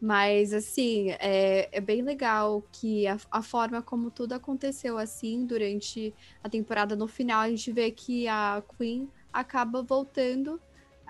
Mas, 0.00 0.52
assim, 0.52 1.10
é, 1.12 1.68
é 1.72 1.80
bem 1.80 2.02
legal 2.02 2.62
que 2.72 3.06
a, 3.06 3.16
a, 3.30 3.42
forma 3.42 3.80
como 3.80 4.10
tudo 4.10 4.34
aconteceu 4.34 4.98
assim 4.98 5.46
durante 5.46 6.12
a 6.42 6.48
temporada, 6.48 6.94
no 6.94 7.08
final, 7.08 7.40
a 7.40 7.48
gente 7.48 7.72
vê 7.72 7.90
que 7.90 8.28
a 8.28 8.62
Queen 8.76 9.08
acaba 9.32 9.82
voltando 9.82 10.60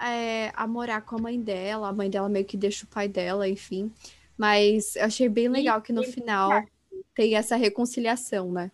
é, 0.01 0.53
a 0.55 0.67
morar 0.67 1.03
com 1.03 1.17
a 1.17 1.23
mãe 1.23 1.41
dela. 1.41 1.89
A 1.89 1.93
mãe 1.93 2.09
dela 2.09 2.29
meio 2.29 2.45
que 2.45 2.57
deixa 2.57 2.85
o 2.85 2.89
pai 2.89 3.09
dela, 3.09 3.49
enfim. 3.49 3.93
Mas 4.37 4.97
eu 4.97 5.05
achei 5.05 5.29
bem 5.29 5.49
legal 5.49 5.81
que 5.81 5.93
no 5.93 6.03
final 6.03 6.51
tem 7.15 7.37
essa 7.37 7.57
reconciliação, 7.57 8.51
né? 8.51 8.71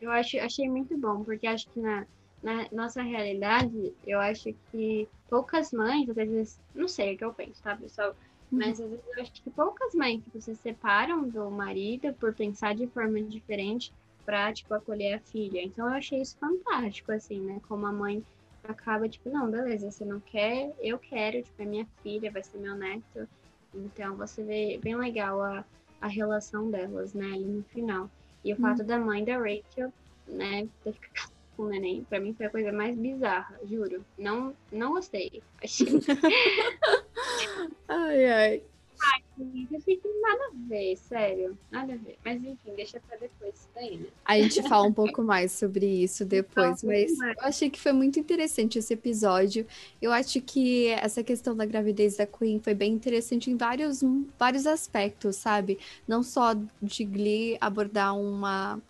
Eu 0.00 0.10
acho, 0.10 0.38
achei 0.38 0.68
muito 0.68 0.96
bom, 0.96 1.22
porque 1.22 1.46
acho 1.46 1.68
que 1.68 1.78
na, 1.78 2.06
na 2.42 2.66
nossa 2.72 3.02
realidade, 3.02 3.92
eu 4.06 4.18
acho 4.18 4.54
que 4.70 5.06
poucas 5.28 5.72
mães, 5.72 6.08
às 6.08 6.16
vezes, 6.16 6.60
não 6.74 6.88
sei 6.88 7.14
o 7.14 7.18
que 7.18 7.24
eu 7.24 7.34
penso, 7.34 7.62
tá, 7.62 7.76
pessoal? 7.76 8.16
Mas 8.50 8.80
às 8.80 8.90
vezes 8.90 9.04
eu 9.06 9.22
acho 9.22 9.32
que 9.32 9.50
poucas 9.50 9.94
mães 9.94 10.22
tipo, 10.24 10.40
se 10.40 10.56
separam 10.56 11.28
do 11.28 11.50
marido 11.50 12.12
por 12.14 12.34
pensar 12.34 12.74
de 12.74 12.86
forma 12.88 13.22
diferente 13.22 13.92
pra, 14.24 14.52
tipo, 14.52 14.72
acolher 14.74 15.14
a 15.14 15.20
filha. 15.20 15.62
Então 15.62 15.86
eu 15.86 15.94
achei 15.94 16.20
isso 16.20 16.36
fantástico, 16.38 17.12
assim, 17.12 17.40
né? 17.40 17.60
Como 17.68 17.86
a 17.86 17.92
mãe 17.92 18.22
acaba, 18.64 19.08
tipo, 19.08 19.30
não, 19.30 19.50
beleza, 19.50 19.90
você 19.90 20.04
não 20.04 20.20
quer, 20.20 20.72
eu 20.80 20.98
quero, 20.98 21.42
tipo, 21.42 21.62
é 21.62 21.64
minha 21.64 21.86
filha, 22.02 22.30
vai 22.30 22.42
ser 22.42 22.58
meu 22.58 22.74
neto. 22.74 23.28
Então 23.74 24.16
você 24.16 24.42
vê 24.42 24.78
bem 24.82 24.96
legal 24.96 25.40
a, 25.42 25.64
a 26.00 26.08
relação 26.08 26.70
delas, 26.70 27.14
né, 27.14 27.26
ali 27.26 27.44
no 27.44 27.62
final. 27.64 28.10
E 28.44 28.52
o 28.52 28.56
hum. 28.56 28.60
fato 28.60 28.84
da 28.84 28.98
mãe 28.98 29.24
da 29.24 29.36
Rachel, 29.36 29.92
né, 30.26 30.68
ter 30.84 30.92
ficado 30.92 31.32
com 31.56 31.64
o 31.64 31.68
neném, 31.68 32.04
pra 32.04 32.20
mim 32.20 32.34
foi 32.34 32.46
a 32.46 32.50
coisa 32.50 32.72
mais 32.72 32.96
bizarra, 32.96 33.58
juro. 33.64 34.04
Não, 34.18 34.54
não 34.72 34.92
gostei. 34.92 35.42
Achei. 35.62 35.86
Ai, 37.88 38.24
ai. 38.26 38.62
Ai, 39.02 39.22
eu 39.72 39.80
sei 39.80 39.96
que 39.96 40.08
nada 40.20 40.44
a 40.44 40.68
ver, 40.68 40.96
sério. 40.96 41.58
Nada 41.70 41.94
a 41.94 41.96
ver. 41.96 42.18
Mas 42.24 42.44
enfim, 42.44 42.74
deixa 42.76 43.00
pra 43.00 43.16
depois 43.16 43.54
isso 43.54 43.68
daí, 43.74 43.96
né? 43.96 44.06
A 44.24 44.38
gente 44.38 44.62
fala 44.68 44.86
um 44.86 44.92
pouco 44.92 45.22
mais 45.22 45.52
sobre 45.52 45.86
isso 45.86 46.24
depois, 46.26 46.82
mas 46.82 47.18
eu 47.18 47.34
achei 47.40 47.70
que 47.70 47.80
foi 47.80 47.92
muito 47.92 48.20
interessante 48.20 48.78
esse 48.78 48.92
episódio. 48.92 49.66
Eu 50.00 50.12
acho 50.12 50.40
que 50.42 50.88
essa 50.88 51.22
questão 51.22 51.56
da 51.56 51.64
gravidez 51.64 52.16
da 52.16 52.26
Queen 52.26 52.60
foi 52.60 52.74
bem 52.74 52.92
interessante 52.92 53.50
em 53.50 53.56
vários, 53.56 54.02
vários 54.38 54.66
aspectos, 54.66 55.36
sabe? 55.36 55.78
Não 56.06 56.22
só 56.22 56.54
de 56.82 57.04
Glee 57.04 57.56
abordar 57.60 58.14
uma 58.18 58.80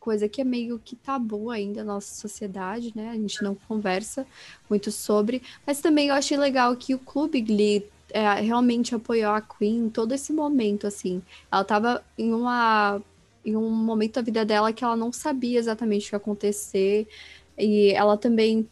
coisa 0.00 0.28
que 0.28 0.40
é 0.40 0.44
meio 0.44 0.78
que 0.78 0.96
tabu 0.96 1.50
ainda 1.50 1.84
na 1.84 1.94
nossa 1.94 2.14
sociedade, 2.14 2.92
né? 2.96 3.10
A 3.10 3.14
gente 3.14 3.42
não 3.42 3.54
conversa 3.54 4.26
muito 4.70 4.90
sobre, 4.90 5.42
mas 5.66 5.82
também 5.82 6.08
eu 6.08 6.14
achei 6.14 6.38
legal 6.38 6.74
que 6.76 6.94
o 6.94 6.98
Clube 6.98 7.42
Glee 7.42 7.84
é, 8.10 8.40
realmente 8.40 8.94
apoiou 8.94 9.32
a 9.32 9.40
Queen 9.40 9.86
em 9.86 9.90
todo 9.90 10.12
esse 10.12 10.32
momento, 10.32 10.86
assim. 10.86 11.22
Ela 11.50 11.64
tava 11.64 12.04
em 12.16 12.32
uma 12.32 13.00
em 13.44 13.56
um 13.56 13.70
momento 13.70 14.16
da 14.16 14.22
vida 14.22 14.44
dela 14.44 14.72
que 14.72 14.84
ela 14.84 14.96
não 14.96 15.12
sabia 15.12 15.58
exatamente 15.58 16.06
o 16.06 16.08
que 16.10 16.14
ia 16.14 16.18
acontecer 16.18 17.08
e 17.56 17.92
ela 17.92 18.16
também 18.16 18.68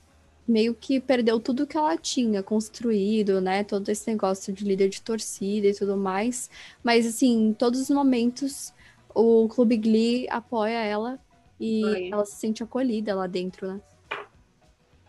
meio 0.47 0.75
que 0.75 1.01
perdeu 1.01 1.41
tudo 1.41 1.67
que 1.67 1.77
ela 1.77 1.97
tinha 1.97 2.43
construído, 2.43 3.41
né? 3.41 3.65
Todo 3.65 3.89
esse 3.89 4.09
negócio 4.11 4.53
de 4.53 4.65
líder 4.65 4.89
de 4.89 5.03
torcida 5.03 5.67
e 5.67 5.75
tudo 5.75 5.97
mais. 5.97 6.49
Mas, 6.85 7.07
assim, 7.07 7.49
em 7.49 7.53
todos 7.53 7.81
os 7.81 7.91
momentos, 7.91 8.73
o 9.15 9.49
Clube 9.49 9.77
Glee 9.77 10.29
apoia 10.31 10.79
ela 10.79 11.19
e 11.59 12.11
ela 12.13 12.25
se 12.25 12.37
sente 12.37 12.63
acolhida 12.63 13.15
lá 13.15 13.27
dentro, 13.27 13.67
né? 13.67 13.81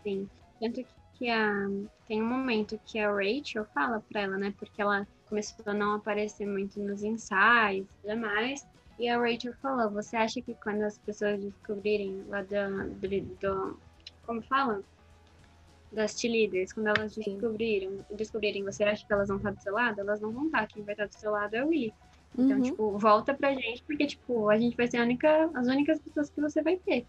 Sim. 0.02 0.28
Tanto 0.58 0.82
que 0.82 0.97
a, 1.28 1.68
tem 2.06 2.22
um 2.22 2.26
momento 2.26 2.78
que 2.86 2.98
a 2.98 3.10
Rachel 3.10 3.64
fala 3.74 4.02
pra 4.08 4.22
ela, 4.22 4.38
né? 4.38 4.54
Porque 4.58 4.80
ela 4.80 5.06
começou 5.28 5.64
a 5.66 5.74
não 5.74 5.94
aparecer 5.94 6.46
muito 6.46 6.80
nos 6.80 7.02
ensaios 7.02 7.86
e 7.86 8.02
tudo 8.02 8.20
mais. 8.20 8.66
E 8.98 9.08
a 9.08 9.18
Rachel 9.18 9.54
falou, 9.62 9.90
você 9.90 10.16
acha 10.16 10.40
que 10.40 10.54
quando 10.54 10.82
as 10.82 10.98
pessoas 10.98 11.40
descobrirem 11.40 12.24
lá 12.28 12.42
do, 12.42 12.90
do, 12.94 13.20
do 13.40 13.80
como 14.26 14.42
fala? 14.42 14.82
Das 15.90 16.20
cheerleaders, 16.20 16.72
quando 16.72 16.88
elas 16.88 17.14
descobriram, 17.14 18.04
descobrirem, 18.14 18.62
você 18.62 18.84
acha 18.84 19.06
que 19.06 19.12
elas 19.12 19.28
vão 19.28 19.38
estar 19.38 19.52
do 19.52 19.62
seu 19.62 19.72
lado? 19.72 20.00
Elas 20.00 20.20
não 20.20 20.30
vão 20.30 20.46
estar, 20.46 20.66
quem 20.66 20.82
vai 20.82 20.92
estar 20.92 21.06
do 21.06 21.14
seu 21.14 21.30
lado 21.30 21.54
é 21.54 21.64
o 21.64 21.68
Willie. 21.68 21.94
Então, 22.36 22.58
uhum. 22.58 22.62
tipo, 22.62 22.98
volta 22.98 23.32
pra 23.32 23.54
gente, 23.54 23.82
porque, 23.84 24.06
tipo, 24.06 24.50
a 24.50 24.58
gente 24.58 24.76
vai 24.76 24.86
ser 24.86 24.98
a 24.98 25.02
única, 25.02 25.50
as 25.54 25.66
únicas 25.66 25.98
pessoas 26.00 26.28
que 26.28 26.40
você 26.40 26.62
vai 26.62 26.76
ter, 26.76 27.06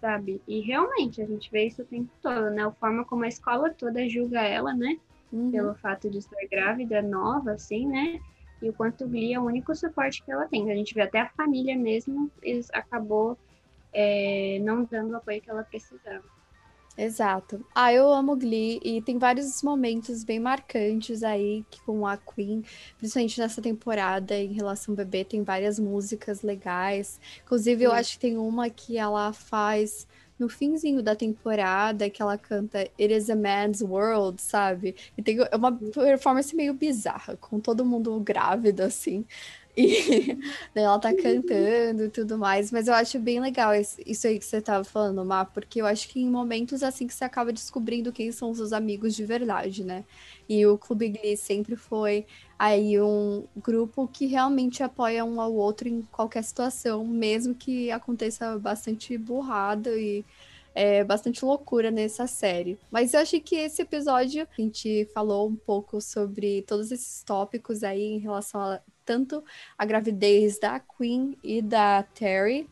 sabe? 0.00 0.40
E 0.46 0.60
realmente, 0.60 1.20
a 1.22 1.26
gente 1.26 1.50
vê 1.50 1.66
isso 1.66 1.82
o 1.82 1.84
tempo 1.84 2.10
todo, 2.22 2.50
né? 2.50 2.64
A 2.64 2.72
forma 2.72 3.04
como 3.04 3.24
a 3.24 3.28
escola 3.28 3.70
toda 3.70 4.08
julga 4.08 4.40
ela, 4.40 4.72
né? 4.72 4.98
Uhum. 5.32 5.50
Pelo 5.50 5.74
fato 5.74 6.10
de 6.10 6.18
estar 6.18 6.40
grávida, 6.50 7.02
nova, 7.02 7.52
assim, 7.52 7.86
né? 7.86 8.20
E 8.62 8.68
o 8.68 8.72
quanto 8.72 9.04
o 9.04 9.08
Glee 9.08 9.34
é 9.34 9.40
o 9.40 9.44
único 9.44 9.74
suporte 9.74 10.22
que 10.22 10.32
ela 10.32 10.46
tem. 10.46 10.70
A 10.70 10.74
gente 10.74 10.94
vê 10.94 11.02
até 11.02 11.20
a 11.20 11.28
família 11.30 11.76
mesmo, 11.76 12.30
eles 12.42 12.68
acabou 12.72 13.38
é, 13.92 14.58
não 14.62 14.84
dando 14.84 15.12
o 15.12 15.16
apoio 15.16 15.40
que 15.40 15.50
ela 15.50 15.62
precisava. 15.62 16.24
Exato. 17.02 17.64
Ah, 17.74 17.94
eu 17.94 18.12
amo 18.12 18.36
Glee 18.36 18.78
e 18.84 19.00
tem 19.00 19.16
vários 19.16 19.62
momentos 19.62 20.22
bem 20.22 20.38
marcantes 20.38 21.22
aí 21.22 21.64
com 21.86 22.06
a 22.06 22.18
Queen, 22.18 22.62
principalmente 22.98 23.40
nessa 23.40 23.62
temporada 23.62 24.36
em 24.36 24.52
relação 24.52 24.92
ao 24.92 24.96
bebê, 24.96 25.24
tem 25.24 25.42
várias 25.42 25.78
músicas 25.78 26.42
legais. 26.42 27.18
Inclusive, 27.42 27.78
Sim. 27.78 27.84
eu 27.86 27.92
acho 27.92 28.12
que 28.12 28.18
tem 28.18 28.36
uma 28.36 28.68
que 28.68 28.98
ela 28.98 29.32
faz 29.32 30.06
no 30.38 30.46
finzinho 30.48 31.02
da 31.02 31.16
temporada 31.16 32.10
que 32.10 32.20
ela 32.20 32.36
canta 32.36 32.80
It 32.98 33.14
is 33.14 33.30
a 33.30 33.36
Man's 33.36 33.80
World, 33.80 34.40
sabe? 34.42 34.94
E 35.16 35.22
tem 35.22 35.38
uma 35.54 35.72
performance 35.72 36.54
meio 36.54 36.74
bizarra, 36.74 37.36
com 37.36 37.58
todo 37.60 37.84
mundo 37.84 38.18
grávido, 38.20 38.82
assim. 38.82 39.24
E 39.76 40.36
daí 40.74 40.84
ela 40.84 40.98
tá 40.98 41.14
cantando 41.14 42.04
e 42.04 42.08
tudo 42.10 42.36
mais. 42.38 42.70
Mas 42.70 42.88
eu 42.88 42.94
acho 42.94 43.18
bem 43.18 43.40
legal 43.40 43.72
isso 43.74 44.26
aí 44.26 44.38
que 44.38 44.44
você 44.44 44.60
tava 44.60 44.84
falando, 44.84 45.24
Má, 45.24 45.44
porque 45.44 45.80
eu 45.80 45.86
acho 45.86 46.08
que 46.08 46.20
em 46.20 46.28
momentos 46.28 46.82
assim 46.82 47.06
que 47.06 47.14
você 47.14 47.24
acaba 47.24 47.52
descobrindo 47.52 48.12
quem 48.12 48.32
são 48.32 48.50
os 48.50 48.58
seus 48.58 48.72
amigos 48.72 49.14
de 49.14 49.24
verdade, 49.24 49.84
né? 49.84 50.04
E 50.48 50.66
o 50.66 50.76
Clube 50.76 51.08
Glee 51.08 51.36
sempre 51.36 51.76
foi 51.76 52.26
aí 52.58 53.00
um 53.00 53.44
grupo 53.56 54.08
que 54.08 54.26
realmente 54.26 54.82
apoia 54.82 55.24
um 55.24 55.40
ao 55.40 55.54
outro 55.54 55.88
em 55.88 56.02
qualquer 56.02 56.42
situação, 56.42 57.04
mesmo 57.06 57.54
que 57.54 57.90
aconteça 57.90 58.58
bastante 58.58 59.16
burrada 59.16 59.90
e 59.96 60.24
é, 60.74 61.02
bastante 61.04 61.44
loucura 61.44 61.90
nessa 61.90 62.26
série. 62.26 62.78
Mas 62.90 63.14
eu 63.14 63.20
achei 63.20 63.40
que 63.40 63.56
esse 63.56 63.82
episódio 63.82 64.46
a 64.50 64.60
gente 64.60 65.08
falou 65.14 65.48
um 65.48 65.56
pouco 65.56 66.00
sobre 66.00 66.62
todos 66.62 66.90
esses 66.90 67.22
tópicos 67.22 67.82
aí 67.82 68.02
em 68.02 68.18
relação 68.18 68.60
a 68.60 68.80
tanto 69.04 69.42
a 69.76 69.84
gravidez 69.84 70.58
da 70.58 70.80
Queen 70.80 71.36
e 71.42 71.60
da 71.60 72.02
Terry. 72.02 72.68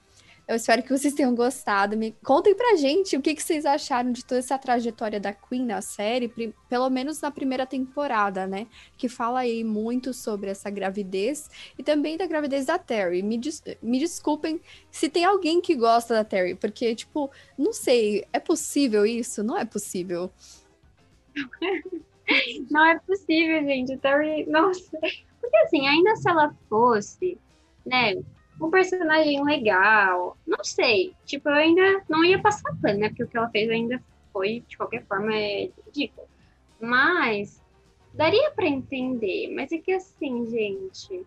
Eu 0.49 0.57
espero 0.57 0.83
que 0.83 0.89
vocês 0.89 1.13
tenham 1.13 1.35
gostado. 1.35 1.95
Me 1.95 2.11
contem 2.25 2.55
pra 2.55 2.75
gente 2.75 3.15
o 3.15 3.21
que, 3.21 3.35
que 3.35 3.43
vocês 3.43 3.67
acharam 3.67 4.11
de 4.11 4.25
toda 4.25 4.39
essa 4.39 4.57
trajetória 4.57 5.21
da 5.21 5.31
Queen 5.31 5.63
na 5.67 5.83
série, 5.83 6.33
pelo 6.71 6.89
menos 6.89 7.21
na 7.21 7.31
primeira 7.31 7.67
temporada, 7.67 8.47
né? 8.47 8.67
Que 8.97 9.11
fala 9.11 9.41
aí 9.41 9.63
muito 9.63 10.15
sobre 10.15 10.49
essa 10.49 10.71
gravidez 10.71 11.51
e 11.79 11.83
também 11.83 12.17
da 12.17 12.27
gravidez 12.27 12.65
da 12.65 12.79
Terry. 12.79 13.23
Me, 13.23 13.37
des 13.37 13.63
me 13.83 13.99
desculpem 13.99 14.59
se 14.91 15.11
tem 15.11 15.23
alguém 15.23 15.61
que 15.61 15.75
gosta 15.75 16.15
da 16.15 16.25
Terry, 16.25 16.55
porque, 16.55 16.95
tipo, 16.95 17.31
não 17.59 17.75
sei, 17.75 18.25
é 18.33 18.41
possível 18.41 19.05
isso? 19.05 19.43
Não 19.43 19.59
é 19.59 19.67
possível. 19.67 20.33
Não 22.71 22.85
é 22.85 22.99
possível, 22.99 23.65
gente. 23.65 23.97
Terry, 23.97 24.45
nossa, 24.47 24.99
porque 25.49 25.57
assim, 25.65 25.89
ainda 25.89 26.15
se 26.17 26.29
ela 26.29 26.55
fosse, 26.69 27.39
né, 27.85 28.15
um 28.61 28.71
personagem 28.71 29.43
legal, 29.43 30.37
não 30.47 30.63
sei. 30.63 31.15
Tipo, 31.25 31.49
eu 31.49 31.55
ainda 31.55 32.03
não 32.09 32.25
ia 32.25 32.41
passar 32.41 32.75
pano, 32.83 32.99
né? 32.99 33.09
Porque 33.09 33.25
o 33.25 33.29
que 33.29 33.37
ela 33.37 33.49
fez 33.49 33.71
ainda 33.71 34.03
foi, 34.33 34.63
de 34.69 34.77
qualquer 34.77 35.05
forma, 35.07 35.35
é 35.35 35.71
ridículo. 35.87 36.27
Mas 36.81 37.63
daria 38.13 38.51
para 38.51 38.67
entender. 38.67 39.49
Mas 39.55 39.73
é 39.73 39.79
que 39.79 39.93
assim, 39.93 40.47
gente, 40.51 41.25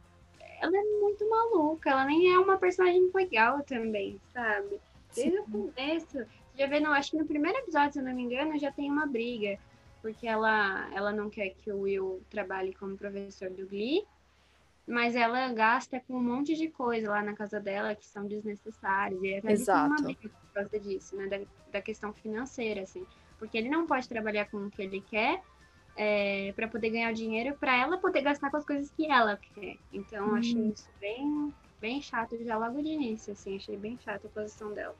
ela 0.61 0.77
é 0.77 0.83
muito 0.99 1.27
maluca. 1.29 1.89
Ela 1.89 2.05
nem 2.05 2.31
é 2.31 2.37
uma 2.37 2.57
personagem 2.57 3.09
legal 3.13 3.63
também, 3.63 4.19
sabe? 4.33 4.79
Desde 5.15 5.37
Sim. 5.37 5.39
o 5.39 5.43
começo. 5.43 6.25
Já 6.57 6.67
vê, 6.67 6.79
não, 6.79 6.91
acho 6.91 7.11
que 7.11 7.17
no 7.17 7.25
primeiro 7.25 7.57
episódio, 7.59 7.93
se 7.93 7.99
eu 7.99 8.03
não 8.03 8.13
me 8.13 8.23
engano, 8.23 8.59
já 8.59 8.71
tem 8.71 8.91
uma 8.91 9.07
briga 9.07 9.57
porque 10.01 10.27
ela, 10.27 10.89
ela 10.93 11.11
não 11.11 11.29
quer 11.29 11.49
que 11.49 11.71
o 11.71 11.81
Will 11.81 12.21
trabalhe 12.29 12.73
como 12.73 12.97
professor 12.97 13.49
do 13.49 13.67
Glee, 13.67 14.03
mas 14.87 15.15
ela 15.15 15.51
gasta 15.53 15.99
com 15.99 16.15
um 16.15 16.23
monte 16.23 16.55
de 16.55 16.67
coisa 16.67 17.09
lá 17.09 17.21
na 17.21 17.33
casa 17.33 17.59
dela 17.59 17.95
que 17.95 18.05
são 18.05 18.25
desnecessárias. 18.27 19.21
E 19.21 19.35
até 19.35 19.51
Exato. 19.51 20.03
uma 20.03 20.13
por 20.13 20.31
causa 20.53 20.79
disso, 20.79 21.15
né? 21.15 21.27
Da, 21.27 21.39
da, 21.71 21.81
questão 21.81 22.11
financeira, 22.13 22.81
assim. 22.81 23.05
Porque 23.37 23.57
ele 23.57 23.69
não 23.69 23.85
pode 23.85 24.09
trabalhar 24.09 24.49
com 24.49 24.65
o 24.65 24.71
que 24.71 24.81
ele 24.81 25.01
quer 25.01 25.41
é, 25.95 26.51
para 26.53 26.67
poder 26.67 26.89
ganhar 26.89 27.13
dinheiro, 27.13 27.55
para 27.57 27.77
ela 27.77 27.97
poder 27.97 28.21
gastar 28.21 28.49
com 28.49 28.57
as 28.57 28.65
coisas 28.65 28.91
que 28.91 29.09
ela 29.09 29.37
quer. 29.37 29.77
Então, 29.93 30.29
hum. 30.29 30.35
achei 30.35 30.67
isso 30.67 30.89
bem, 30.99 31.53
bem 31.79 32.01
chato 32.01 32.37
já 32.43 32.57
logo 32.57 32.81
de 32.81 32.89
início, 32.89 33.33
assim. 33.33 33.57
Achei 33.57 33.77
bem 33.77 33.97
chato 33.99 34.27
a 34.27 34.29
posição 34.29 34.73
dela. 34.73 34.95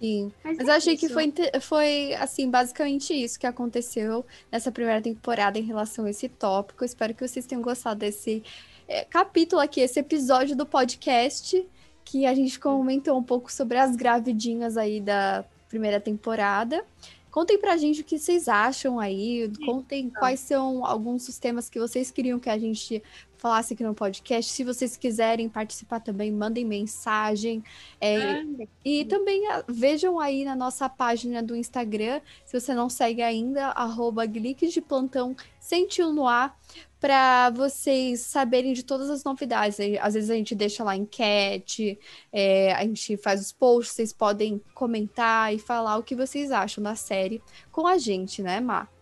Sim, 0.00 0.32
mas, 0.44 0.56
mas 0.58 0.68
é 0.68 0.70
eu 0.70 0.74
achei 0.74 0.94
isso. 0.94 1.06
que 1.06 1.12
foi, 1.12 1.32
foi, 1.60 2.14
assim, 2.14 2.48
basicamente 2.48 3.12
isso 3.12 3.38
que 3.38 3.46
aconteceu 3.46 4.24
nessa 4.50 4.70
primeira 4.70 5.02
temporada 5.02 5.58
em 5.58 5.62
relação 5.62 6.04
a 6.04 6.10
esse 6.10 6.28
tópico. 6.28 6.84
Espero 6.84 7.14
que 7.14 7.26
vocês 7.26 7.46
tenham 7.46 7.62
gostado 7.62 8.00
desse 8.00 8.42
é, 8.86 9.04
capítulo 9.04 9.60
aqui, 9.60 9.80
esse 9.80 9.98
episódio 9.98 10.56
do 10.56 10.64
podcast, 10.64 11.66
que 12.04 12.24
a 12.24 12.34
gente 12.34 12.58
comentou 12.58 13.18
um 13.18 13.22
pouco 13.22 13.52
sobre 13.52 13.76
as 13.76 13.96
gravidinhas 13.96 14.76
aí 14.76 15.00
da 15.00 15.44
primeira 15.68 16.00
temporada. 16.00 16.84
Contem 17.30 17.58
pra 17.58 17.76
gente 17.76 18.00
o 18.00 18.04
que 18.04 18.18
vocês 18.18 18.48
acham 18.48 18.98
aí, 18.98 19.50
contem 19.66 20.06
então. 20.06 20.18
quais 20.18 20.40
são 20.40 20.84
alguns 20.84 21.26
dos 21.26 21.38
temas 21.38 21.68
que 21.68 21.78
vocês 21.78 22.10
queriam 22.10 22.38
que 22.38 22.48
a 22.48 22.58
gente 22.58 23.02
falasse 23.38 23.74
aqui 23.74 23.82
no 23.82 23.94
podcast. 23.94 24.52
Se 24.52 24.64
vocês 24.64 24.96
quiserem 24.96 25.48
participar 25.48 26.00
também, 26.00 26.30
mandem 26.30 26.64
mensagem. 26.64 27.62
É, 28.00 28.44
e 28.84 29.04
também 29.04 29.46
ah, 29.48 29.64
vejam 29.68 30.18
aí 30.18 30.44
na 30.44 30.54
nossa 30.54 30.88
página 30.88 31.42
do 31.42 31.56
Instagram, 31.56 32.20
se 32.44 32.58
você 32.58 32.74
não 32.74 32.90
segue 32.90 33.22
ainda, 33.22 33.68
arroba 33.68 34.26
de 34.26 34.80
plantão 34.80 35.36
sentiu 35.60 36.12
no 36.12 36.26
ar, 36.26 36.58
para 37.00 37.50
vocês 37.50 38.20
saberem 38.20 38.72
de 38.72 38.82
todas 38.82 39.08
as 39.10 39.22
novidades. 39.22 39.78
Às 40.00 40.14
vezes 40.14 40.30
a 40.30 40.34
gente 40.34 40.54
deixa 40.54 40.82
lá 40.82 40.96
enquete, 40.96 41.98
é, 42.32 42.72
a 42.72 42.82
gente 42.82 43.16
faz 43.16 43.40
os 43.40 43.52
posts, 43.52 43.94
vocês 43.94 44.12
podem 44.12 44.60
comentar 44.74 45.54
e 45.54 45.58
falar 45.58 45.96
o 45.96 46.02
que 46.02 46.16
vocês 46.16 46.50
acham 46.50 46.82
da 46.82 46.94
série 46.94 47.42
com 47.70 47.86
a 47.86 47.98
gente, 47.98 48.42
né, 48.42 48.60
Mar? 48.60 48.97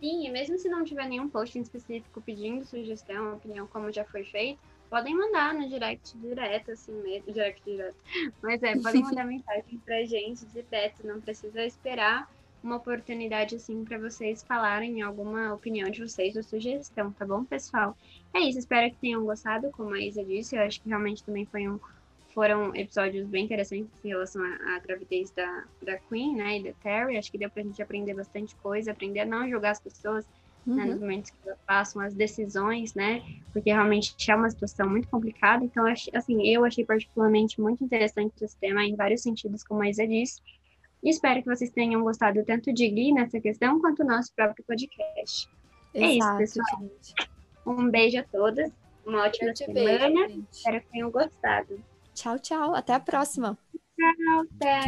Sim, 0.00 0.26
e 0.26 0.30
mesmo 0.30 0.56
se 0.58 0.68
não 0.68 0.84
tiver 0.84 1.08
nenhum 1.08 1.28
post 1.28 1.58
em 1.58 1.62
específico 1.62 2.20
pedindo 2.20 2.64
sugestão, 2.64 3.34
opinião, 3.34 3.66
como 3.66 3.92
já 3.92 4.04
foi 4.04 4.24
feito, 4.24 4.60
podem 4.88 5.14
mandar 5.14 5.54
no 5.54 5.68
direct 5.68 6.16
direto, 6.18 6.70
assim 6.70 6.92
mesmo, 7.02 7.32
direct 7.32 7.62
direto. 7.64 7.96
Mas 8.42 8.62
é, 8.62 8.76
podem 8.76 9.02
mandar 9.02 9.24
mensagem 9.26 9.78
pra 9.84 10.04
gente 10.04 10.46
direto, 10.46 11.06
não 11.06 11.20
precisa 11.20 11.64
esperar 11.64 12.28
uma 12.62 12.76
oportunidade, 12.76 13.56
assim, 13.56 13.84
para 13.84 13.98
vocês 13.98 14.42
falarem 14.42 15.00
alguma 15.02 15.54
opinião 15.54 15.90
de 15.90 16.00
vocês 16.00 16.36
ou 16.36 16.42
sugestão, 16.42 17.12
tá 17.12 17.24
bom, 17.24 17.44
pessoal? 17.44 17.96
É 18.34 18.40
isso, 18.40 18.58
espero 18.58 18.90
que 18.90 18.98
tenham 18.98 19.24
gostado, 19.24 19.70
como 19.72 19.94
a 19.94 20.00
Isa 20.00 20.24
disse, 20.24 20.56
eu 20.56 20.62
acho 20.62 20.80
que 20.80 20.88
realmente 20.88 21.24
também 21.24 21.46
foi 21.46 21.68
um 21.68 21.78
foram 22.34 22.74
episódios 22.74 23.26
bem 23.26 23.44
interessantes 23.44 23.90
em 24.04 24.08
relação 24.08 24.42
à, 24.42 24.76
à, 24.76 24.78
gravidez 24.78 25.30
da, 25.30 25.64
da 25.82 25.96
Queen, 25.98 26.36
né, 26.36 26.58
e 26.58 26.64
da 26.64 26.72
Terry. 26.82 27.16
Acho 27.16 27.30
que 27.30 27.38
deu 27.38 27.50
pra 27.50 27.62
gente 27.62 27.82
aprender 27.82 28.14
bastante 28.14 28.54
coisa, 28.56 28.90
aprender 28.90 29.20
a 29.20 29.26
não 29.26 29.48
julgar 29.48 29.72
as 29.72 29.80
pessoas 29.80 30.24
uhum. 30.66 30.76
né, 30.76 30.84
nos 30.84 31.00
momentos 31.00 31.30
que 31.30 31.36
elas 31.44 31.58
passam 31.66 32.02
as 32.02 32.14
decisões, 32.14 32.94
né, 32.94 33.22
porque 33.52 33.70
realmente 33.70 34.14
é 34.30 34.34
uma 34.34 34.50
situação 34.50 34.88
muito 34.88 35.08
complicada. 35.08 35.64
Então, 35.64 35.84
assim, 36.14 36.46
eu 36.46 36.64
achei 36.64 36.84
particularmente 36.84 37.60
muito 37.60 37.82
interessante 37.82 38.32
esse 38.42 38.56
tema 38.56 38.84
em 38.84 38.94
vários 38.94 39.22
sentidos, 39.22 39.64
como 39.64 39.82
a 39.82 39.88
Isa 39.88 40.06
disse. 40.06 40.40
E 41.02 41.10
espero 41.10 41.42
que 41.42 41.48
vocês 41.48 41.70
tenham 41.70 42.02
gostado 42.02 42.44
tanto 42.44 42.72
de 42.72 42.88
Glee 42.88 43.12
nessa 43.12 43.40
questão, 43.40 43.80
quanto 43.80 44.02
do 44.02 44.08
nosso 44.08 44.32
próprio 44.34 44.64
podcast. 44.64 45.48
Exato, 45.94 46.40
é 46.40 46.44
isso, 46.44 46.54
pessoal. 46.54 46.80
Gente. 46.80 47.14
Um 47.64 47.88
beijo 47.88 48.18
a 48.18 48.24
todas, 48.24 48.72
uma 49.06 49.22
ótima 49.24 49.54
semana. 49.54 50.26
Beijo, 50.26 50.46
espero 50.50 50.80
que 50.80 50.88
tenham 50.88 51.10
gostado. 51.10 51.80
Tchau, 52.18 52.36
tchau. 52.40 52.74
Até 52.74 52.94
a 52.94 53.00
próxima. 53.00 53.56
Tchau, 53.96 54.40
até. 54.40 54.80